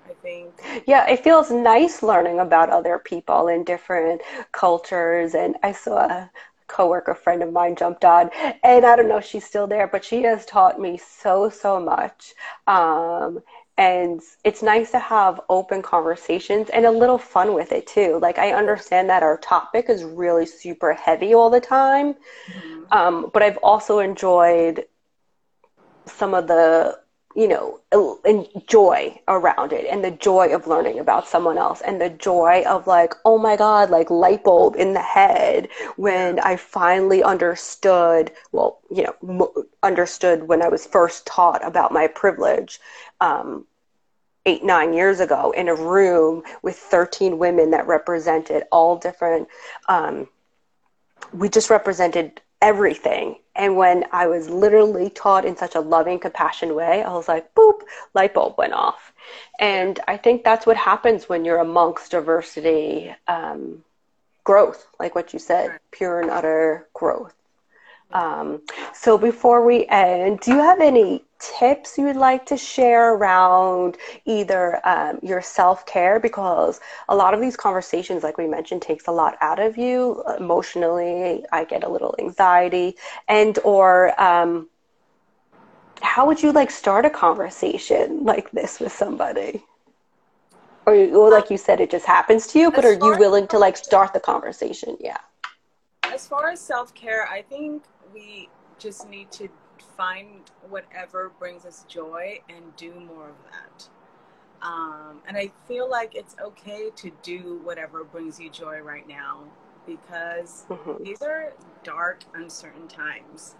I 0.06 0.12
think. 0.22 0.52
Yeah, 0.86 1.08
it 1.08 1.24
feels 1.24 1.50
nice 1.50 2.02
learning 2.02 2.38
about 2.38 2.68
other 2.68 2.98
people 2.98 3.48
in 3.48 3.64
different 3.64 4.20
cultures. 4.52 5.34
And 5.34 5.56
I 5.62 5.72
saw 5.72 6.28
coworker 6.66 7.14
friend 7.14 7.42
of 7.42 7.52
mine 7.52 7.76
jumped 7.76 8.04
on 8.04 8.30
and 8.62 8.84
i 8.84 8.96
don't 8.96 9.08
know 9.08 9.18
if 9.18 9.24
she's 9.24 9.44
still 9.44 9.66
there 9.66 9.86
but 9.86 10.04
she 10.04 10.22
has 10.22 10.46
taught 10.46 10.80
me 10.80 10.96
so 10.96 11.48
so 11.50 11.78
much 11.78 12.34
um, 12.66 13.40
and 13.76 14.20
it's 14.44 14.62
nice 14.62 14.90
to 14.92 14.98
have 14.98 15.40
open 15.48 15.82
conversations 15.82 16.70
and 16.70 16.86
a 16.86 16.90
little 16.90 17.18
fun 17.18 17.54
with 17.54 17.72
it 17.72 17.86
too 17.86 18.18
like 18.22 18.38
i 18.38 18.52
understand 18.52 19.08
that 19.08 19.22
our 19.22 19.38
topic 19.38 19.86
is 19.88 20.04
really 20.04 20.46
super 20.46 20.92
heavy 20.92 21.34
all 21.34 21.50
the 21.50 21.60
time 21.60 22.14
mm-hmm. 22.14 22.82
um, 22.92 23.30
but 23.32 23.42
i've 23.42 23.58
also 23.58 23.98
enjoyed 23.98 24.84
some 26.06 26.34
of 26.34 26.46
the 26.46 26.98
you 27.34 27.48
know, 27.48 27.80
and 28.24 28.46
joy 28.66 29.20
around 29.28 29.72
it 29.72 29.86
and 29.90 30.04
the 30.04 30.10
joy 30.12 30.54
of 30.54 30.66
learning 30.68 31.00
about 31.00 31.26
someone 31.26 31.58
else 31.58 31.80
and 31.80 32.00
the 32.00 32.10
joy 32.10 32.62
of 32.66 32.86
like, 32.86 33.14
oh 33.24 33.38
my 33.38 33.56
God, 33.56 33.90
like 33.90 34.10
light 34.10 34.44
bulb 34.44 34.76
in 34.76 34.94
the 34.94 35.02
head 35.02 35.68
when 35.96 36.38
I 36.40 36.56
finally 36.56 37.22
understood, 37.24 38.30
well, 38.52 38.78
you 38.90 39.02
know, 39.02 39.14
m- 39.28 39.64
understood 39.82 40.46
when 40.46 40.62
I 40.62 40.68
was 40.68 40.86
first 40.86 41.26
taught 41.26 41.66
about 41.66 41.92
my 41.92 42.06
privilege. 42.06 42.80
Um, 43.20 43.66
eight, 44.46 44.62
nine 44.62 44.92
years 44.92 45.20
ago 45.20 45.52
in 45.52 45.68
a 45.68 45.74
room 45.74 46.42
with 46.62 46.76
13 46.76 47.38
women 47.38 47.70
that 47.70 47.86
represented 47.86 48.64
all 48.70 48.96
different, 48.96 49.48
um, 49.88 50.28
we 51.32 51.48
just 51.48 51.70
represented 51.70 52.40
everything. 52.60 53.36
And 53.56 53.76
when 53.76 54.04
I 54.12 54.26
was 54.26 54.50
literally 54.50 55.10
taught 55.10 55.44
in 55.44 55.56
such 55.56 55.74
a 55.74 55.80
loving, 55.80 56.18
compassionate 56.18 56.74
way, 56.74 57.02
I 57.02 57.12
was 57.12 57.28
like, 57.28 57.54
boop, 57.54 57.82
light 58.12 58.34
bulb 58.34 58.56
went 58.58 58.72
off. 58.72 59.12
And 59.60 60.00
I 60.08 60.16
think 60.16 60.42
that's 60.42 60.66
what 60.66 60.76
happens 60.76 61.28
when 61.28 61.44
you're 61.44 61.60
amongst 61.60 62.10
diversity 62.10 63.14
um, 63.28 63.84
growth, 64.42 64.86
like 64.98 65.14
what 65.14 65.32
you 65.32 65.38
said, 65.38 65.78
pure 65.92 66.20
and 66.20 66.30
utter 66.30 66.88
growth. 66.94 67.34
Um, 68.12 68.62
so 68.92 69.18
before 69.18 69.64
we 69.64 69.86
end, 69.86 70.40
do 70.40 70.52
you 70.52 70.60
have 70.60 70.80
any 70.80 71.24
tips 71.40 71.98
you 71.98 72.04
would 72.04 72.16
like 72.16 72.46
to 72.46 72.56
share 72.56 73.14
around 73.14 73.96
either 74.24 74.80
um, 74.86 75.18
your 75.22 75.42
self 75.42 75.84
care? 75.86 76.20
Because 76.20 76.80
a 77.08 77.16
lot 77.16 77.34
of 77.34 77.40
these 77.40 77.56
conversations, 77.56 78.22
like 78.22 78.38
we 78.38 78.46
mentioned, 78.46 78.82
takes 78.82 79.08
a 79.08 79.12
lot 79.12 79.36
out 79.40 79.58
of 79.58 79.76
you 79.76 80.22
emotionally. 80.38 81.44
I 81.50 81.64
get 81.64 81.82
a 81.82 81.88
little 81.88 82.14
anxiety, 82.20 82.96
and 83.26 83.58
or 83.64 84.20
um, 84.20 84.68
how 86.00 86.26
would 86.26 86.42
you 86.42 86.52
like 86.52 86.70
start 86.70 87.04
a 87.04 87.10
conversation 87.10 88.24
like 88.24 88.50
this 88.52 88.78
with 88.78 88.92
somebody? 88.92 89.64
Or, 90.86 90.94
or 90.94 91.30
like 91.30 91.50
you 91.50 91.56
said, 91.56 91.80
it 91.80 91.90
just 91.90 92.04
happens 92.04 92.46
to 92.48 92.58
you, 92.58 92.70
but 92.70 92.84
are 92.84 92.92
you 92.92 93.16
willing 93.18 93.48
to 93.48 93.58
like 93.58 93.76
start 93.76 94.12
the 94.12 94.20
conversation? 94.20 94.98
Yeah. 95.00 95.16
As 96.02 96.28
far 96.28 96.50
as 96.50 96.60
self 96.60 96.94
care, 96.94 97.26
I 97.26 97.42
think 97.42 97.82
we 98.14 98.48
just 98.78 99.08
need 99.08 99.30
to 99.32 99.48
find 99.96 100.50
whatever 100.68 101.32
brings 101.38 101.64
us 101.64 101.84
joy 101.88 102.40
and 102.48 102.74
do 102.76 102.94
more 102.94 103.30
of 103.30 103.36
that. 103.50 103.88
Um, 104.62 105.20
and 105.28 105.36
I 105.36 105.50
feel 105.68 105.90
like 105.90 106.14
it's 106.14 106.36
okay 106.42 106.90
to 106.96 107.10
do 107.22 107.60
whatever 107.64 108.04
brings 108.04 108.40
you 108.40 108.48
joy 108.50 108.78
right 108.78 109.06
now 109.06 109.40
because 109.86 110.64
mm-hmm. 110.68 111.02
these 111.02 111.20
are 111.20 111.52
dark, 111.82 112.24
uncertain 112.34 112.88
times. 112.88 113.56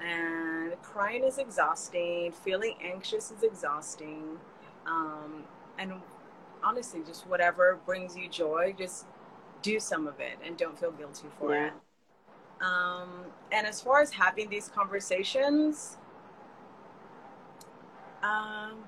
And 0.00 0.80
crying 0.82 1.24
is 1.24 1.38
exhausting, 1.38 2.32
feeling 2.32 2.74
anxious 2.82 3.30
is 3.30 3.42
exhausting. 3.42 4.38
Um, 4.86 5.44
and 5.78 5.94
honestly, 6.62 7.00
just 7.06 7.26
whatever 7.26 7.80
brings 7.86 8.16
you 8.16 8.28
joy, 8.28 8.74
just 8.76 9.06
do 9.62 9.80
some 9.80 10.06
of 10.06 10.20
it 10.20 10.38
and 10.44 10.56
don't 10.56 10.78
feel 10.78 10.92
guilty 10.92 11.28
for 11.38 11.54
yeah. 11.54 11.68
it. 11.68 11.72
Um, 12.60 13.24
and 13.52 13.66
as 13.66 13.80
far 13.80 14.00
as 14.00 14.10
having 14.10 14.48
these 14.48 14.68
conversations, 14.68 15.96
um, 18.22 18.78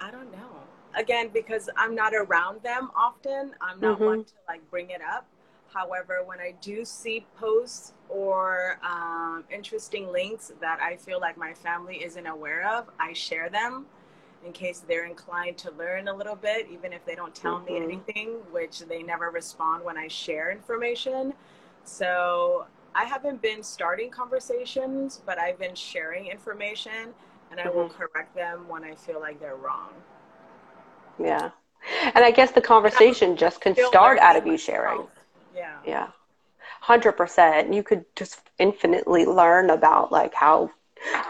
I 0.00 0.10
don't 0.10 0.30
know. 0.32 0.48
Again, 0.94 1.30
because 1.32 1.68
I'm 1.76 1.94
not 1.94 2.14
around 2.14 2.62
them 2.62 2.90
often, 2.96 3.52
I'm 3.60 3.80
not 3.80 3.96
mm-hmm. 3.96 4.04
one 4.04 4.24
to 4.24 4.32
like 4.48 4.68
bring 4.70 4.90
it 4.90 5.02
up. 5.02 5.26
However, 5.72 6.22
when 6.24 6.40
I 6.40 6.54
do 6.62 6.84
see 6.84 7.26
posts 7.38 7.92
or 8.08 8.78
um, 8.82 9.44
interesting 9.50 10.10
links 10.10 10.52
that 10.60 10.80
I 10.80 10.96
feel 10.96 11.20
like 11.20 11.36
my 11.36 11.52
family 11.52 12.02
isn't 12.02 12.26
aware 12.26 12.66
of, 12.70 12.88
I 12.98 13.12
share 13.12 13.50
them 13.50 13.84
in 14.46 14.52
case 14.52 14.84
they're 14.86 15.06
inclined 15.06 15.58
to 15.58 15.70
learn 15.72 16.08
a 16.08 16.14
little 16.14 16.36
bit, 16.36 16.68
even 16.70 16.92
if 16.92 17.04
they 17.04 17.14
don't 17.14 17.34
tell 17.34 17.56
mm-hmm. 17.56 17.74
me 17.74 17.82
anything, 17.82 18.28
which 18.50 18.80
they 18.80 19.02
never 19.02 19.30
respond 19.30 19.84
when 19.84 19.98
I 19.98 20.08
share 20.08 20.50
information. 20.50 21.34
So 21.84 22.66
I 22.96 23.04
haven't 23.04 23.42
been 23.42 23.62
starting 23.62 24.10
conversations, 24.10 25.20
but 25.26 25.38
I've 25.38 25.58
been 25.58 25.74
sharing 25.74 26.28
information 26.28 27.12
and 27.50 27.60
I 27.60 27.64
mm-hmm. 27.64 27.76
will 27.76 27.88
correct 27.90 28.34
them 28.34 28.66
when 28.68 28.84
I 28.84 28.94
feel 28.94 29.20
like 29.20 29.38
they're 29.38 29.56
wrong. 29.56 29.90
Yeah. 31.22 31.50
And 32.14 32.24
I 32.24 32.30
guess 32.30 32.52
the 32.52 32.62
conversation 32.62 33.36
just 33.36 33.60
can 33.60 33.76
start 33.76 34.18
out 34.18 34.36
of 34.36 34.46
you 34.46 34.56
sharing. 34.56 35.06
Yeah. 35.54 35.76
Yeah. 35.86 36.08
100%. 36.84 37.74
You 37.74 37.82
could 37.82 38.06
just 38.16 38.40
infinitely 38.58 39.26
learn 39.26 39.68
about 39.70 40.10
like 40.10 40.32
how 40.32 40.70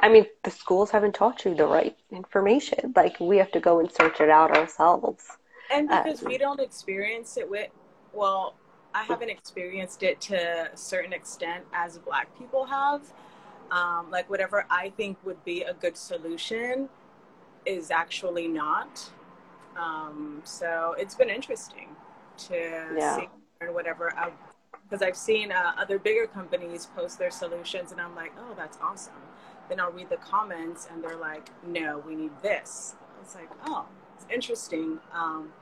I 0.00 0.09
mean, 0.09 0.26
the 0.44 0.50
schools 0.52 0.92
haven't 0.92 1.16
taught 1.16 1.44
you 1.44 1.55
the 1.55 1.66
right 1.66 1.96
information. 2.12 2.92
Like 2.94 3.18
we 3.18 3.38
have 3.38 3.50
to 3.50 3.61
go 3.61 3.81
and 3.81 3.90
search 3.90 4.20
it 4.20 4.31
out 4.31 4.57
ourselves. 4.57 5.24
And 5.72 5.88
because 5.88 6.22
um, 6.22 6.29
we 6.29 6.38
don't 6.38 6.61
experience 6.61 7.37
it 7.37 7.50
with 7.50 7.70
well, 8.12 8.55
I 8.96 9.02
haven't 9.02 9.28
experienced 9.28 10.02
it 10.02 10.22
to 10.22 10.72
a 10.72 10.76
certain 10.76 11.12
extent 11.12 11.64
as 11.74 11.98
black 11.98 12.28
people 12.38 12.64
have. 12.64 13.02
Um, 13.70 14.11
like 14.11 14.30
whatever 14.30 14.64
I 14.70 14.88
think 14.96 15.18
would 15.22 15.44
be 15.44 15.62
a 15.62 15.74
good 15.74 15.98
solution 15.98 16.88
is 17.66 17.90
actually 17.90 18.48
not. 18.48 19.11
Um, 19.76 20.40
so 20.44 20.94
it's 20.98 21.14
been 21.14 21.28
interesting 21.28 21.88
to 22.48 22.54
yeah. 22.96 23.16
see 23.16 23.28
and 23.61 23.74
whatever 23.74 24.12
because 24.88 25.02
I've 25.02 25.16
seen 25.16 25.52
uh, 25.52 25.72
other 25.76 25.98
bigger 25.98 26.26
companies 26.26 26.87
post 26.96 27.18
their 27.18 27.30
solutions 27.30 27.92
and 27.92 28.00
I'm 28.00 28.14
like, 28.14 28.32
oh, 28.38 28.54
that's 28.56 28.78
awesome. 28.80 29.12
Then 29.68 29.78
I'll 29.78 29.92
read 29.92 30.09
the 30.09 30.16
comments 30.16 30.88
and 30.90 31.04
they're 31.04 31.16
like, 31.18 31.50
no, 31.66 32.02
we 32.06 32.14
need 32.14 32.30
this. 32.40 32.94
It's 33.20 33.35
like, 33.35 33.50
oh, 33.66 33.85
it's 34.14 34.26
interesting. 34.32 35.00
Um, 35.12 35.52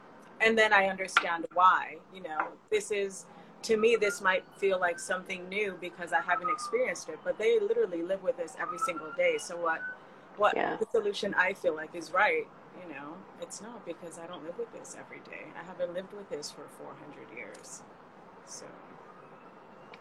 and 0.45 0.57
then 0.57 0.73
I 0.73 0.89
understand 0.89 1.47
why. 1.55 1.97
You 2.15 2.23
know, 2.23 2.49
this 2.71 2.91
is 2.91 3.27
to 3.63 3.77
me 3.77 3.97
this 3.97 4.21
might 4.21 4.45
feel 4.59 4.79
like 4.79 4.99
something 4.99 5.49
new 5.49 5.77
because 5.81 6.13
I 6.13 6.21
haven't 6.21 6.51
experienced 6.51 7.09
it, 7.09 7.19
but 7.25 7.39
they 7.39 7.59
literally 7.59 8.03
live 8.03 8.23
with 8.23 8.37
this 8.37 8.55
every 8.61 8.79
single 8.79 9.13
day. 9.17 9.39
So 9.39 9.57
what 9.57 9.81
what 10.37 10.57
yeah. 10.57 10.77
the 10.77 10.87
solution 10.91 11.35
I 11.35 11.55
feel 11.55 11.75
like 11.75 11.95
is 11.95 12.13
right, 12.13 12.47
you 12.83 12.95
know, 12.95 13.15
it's 13.41 13.63
not 13.63 13.87
because 13.87 14.19
I 14.19 14.27
don't 14.27 14.45
live 14.45 14.59
with 14.59 14.73
this 14.73 14.97
every 14.99 15.21
day. 15.21 15.47
I 15.59 15.65
haven't 15.65 15.95
lived 15.95 16.13
with 16.13 16.29
this 16.29 16.51
for 16.51 16.65
400 16.79 17.37
years. 17.37 17.83
So 18.47 18.67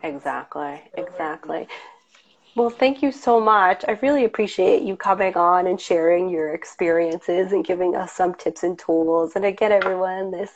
Exactly. 0.02 0.82
Exactly. 0.96 1.68
Well, 2.56 2.70
thank 2.70 3.02
you 3.02 3.12
so 3.12 3.42
much. 3.42 3.84
I 3.88 3.94
really 4.04 4.26
appreciate 4.26 4.84
you 4.84 4.96
coming 4.96 5.36
on 5.36 5.66
and 5.66 5.82
sharing 5.82 6.30
your 6.30 6.54
experiences 6.54 7.52
and 7.52 7.66
giving 7.66 7.96
us 7.96 8.12
some 8.14 8.36
tips 8.36 8.62
and 8.62 8.78
tools. 8.78 9.32
And 9.36 9.44
again, 9.44 9.72
everyone, 9.72 10.30
this 10.30 10.52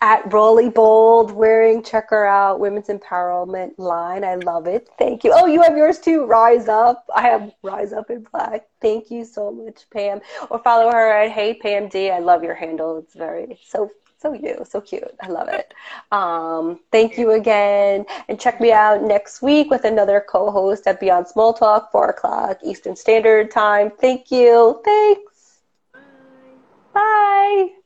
at 0.00 0.32
Rolly 0.32 0.70
Bold 0.70 1.30
wearing 1.30 1.82
checker 1.82 2.24
out 2.24 2.58
women's 2.58 2.88
empowerment 2.88 3.74
line. 3.76 4.24
I 4.24 4.36
love 4.36 4.66
it. 4.66 4.88
Thank 4.98 5.24
you. 5.24 5.32
Oh, 5.34 5.44
you 5.46 5.60
have 5.60 5.76
yours 5.76 5.98
too. 5.98 6.24
Rise 6.24 6.68
up. 6.68 7.04
I 7.14 7.20
have 7.22 7.52
Rise 7.62 7.92
Up 7.92 8.08
in 8.08 8.26
Black. 8.32 8.66
Thank 8.80 9.10
you 9.10 9.26
so 9.26 9.50
much, 9.50 9.84
Pam. 9.90 10.22
Or 10.48 10.58
follow 10.60 10.90
her 10.90 11.12
at 11.12 11.32
Hey 11.32 11.52
Pam 11.52 11.88
D. 11.88 12.10
I 12.10 12.20
love 12.20 12.42
your 12.42 12.54
handle. 12.54 12.96
It's 12.96 13.14
very 13.14 13.58
so 13.62 13.90
so 14.22 14.32
you, 14.32 14.64
so 14.68 14.80
cute. 14.80 15.10
I 15.20 15.28
love 15.28 15.48
it. 15.52 15.74
Um, 16.12 16.80
thank 16.92 17.18
you 17.18 17.32
again. 17.32 18.06
And 18.28 18.38
check 18.40 18.60
me 18.60 18.72
out 18.72 19.02
next 19.02 19.42
week 19.42 19.70
with 19.70 19.84
another 19.84 20.24
co 20.26 20.50
host 20.50 20.86
at 20.86 21.00
Beyond 21.00 21.28
Small 21.28 21.52
Talk, 21.52 21.90
4 21.92 22.10
o'clock 22.10 22.58
Eastern 22.64 22.96
Standard 22.96 23.50
Time. 23.50 23.90
Thank 24.00 24.30
you. 24.30 24.80
Thanks. 24.84 25.60
Bye. 25.92 26.00
Bye. 26.94 27.81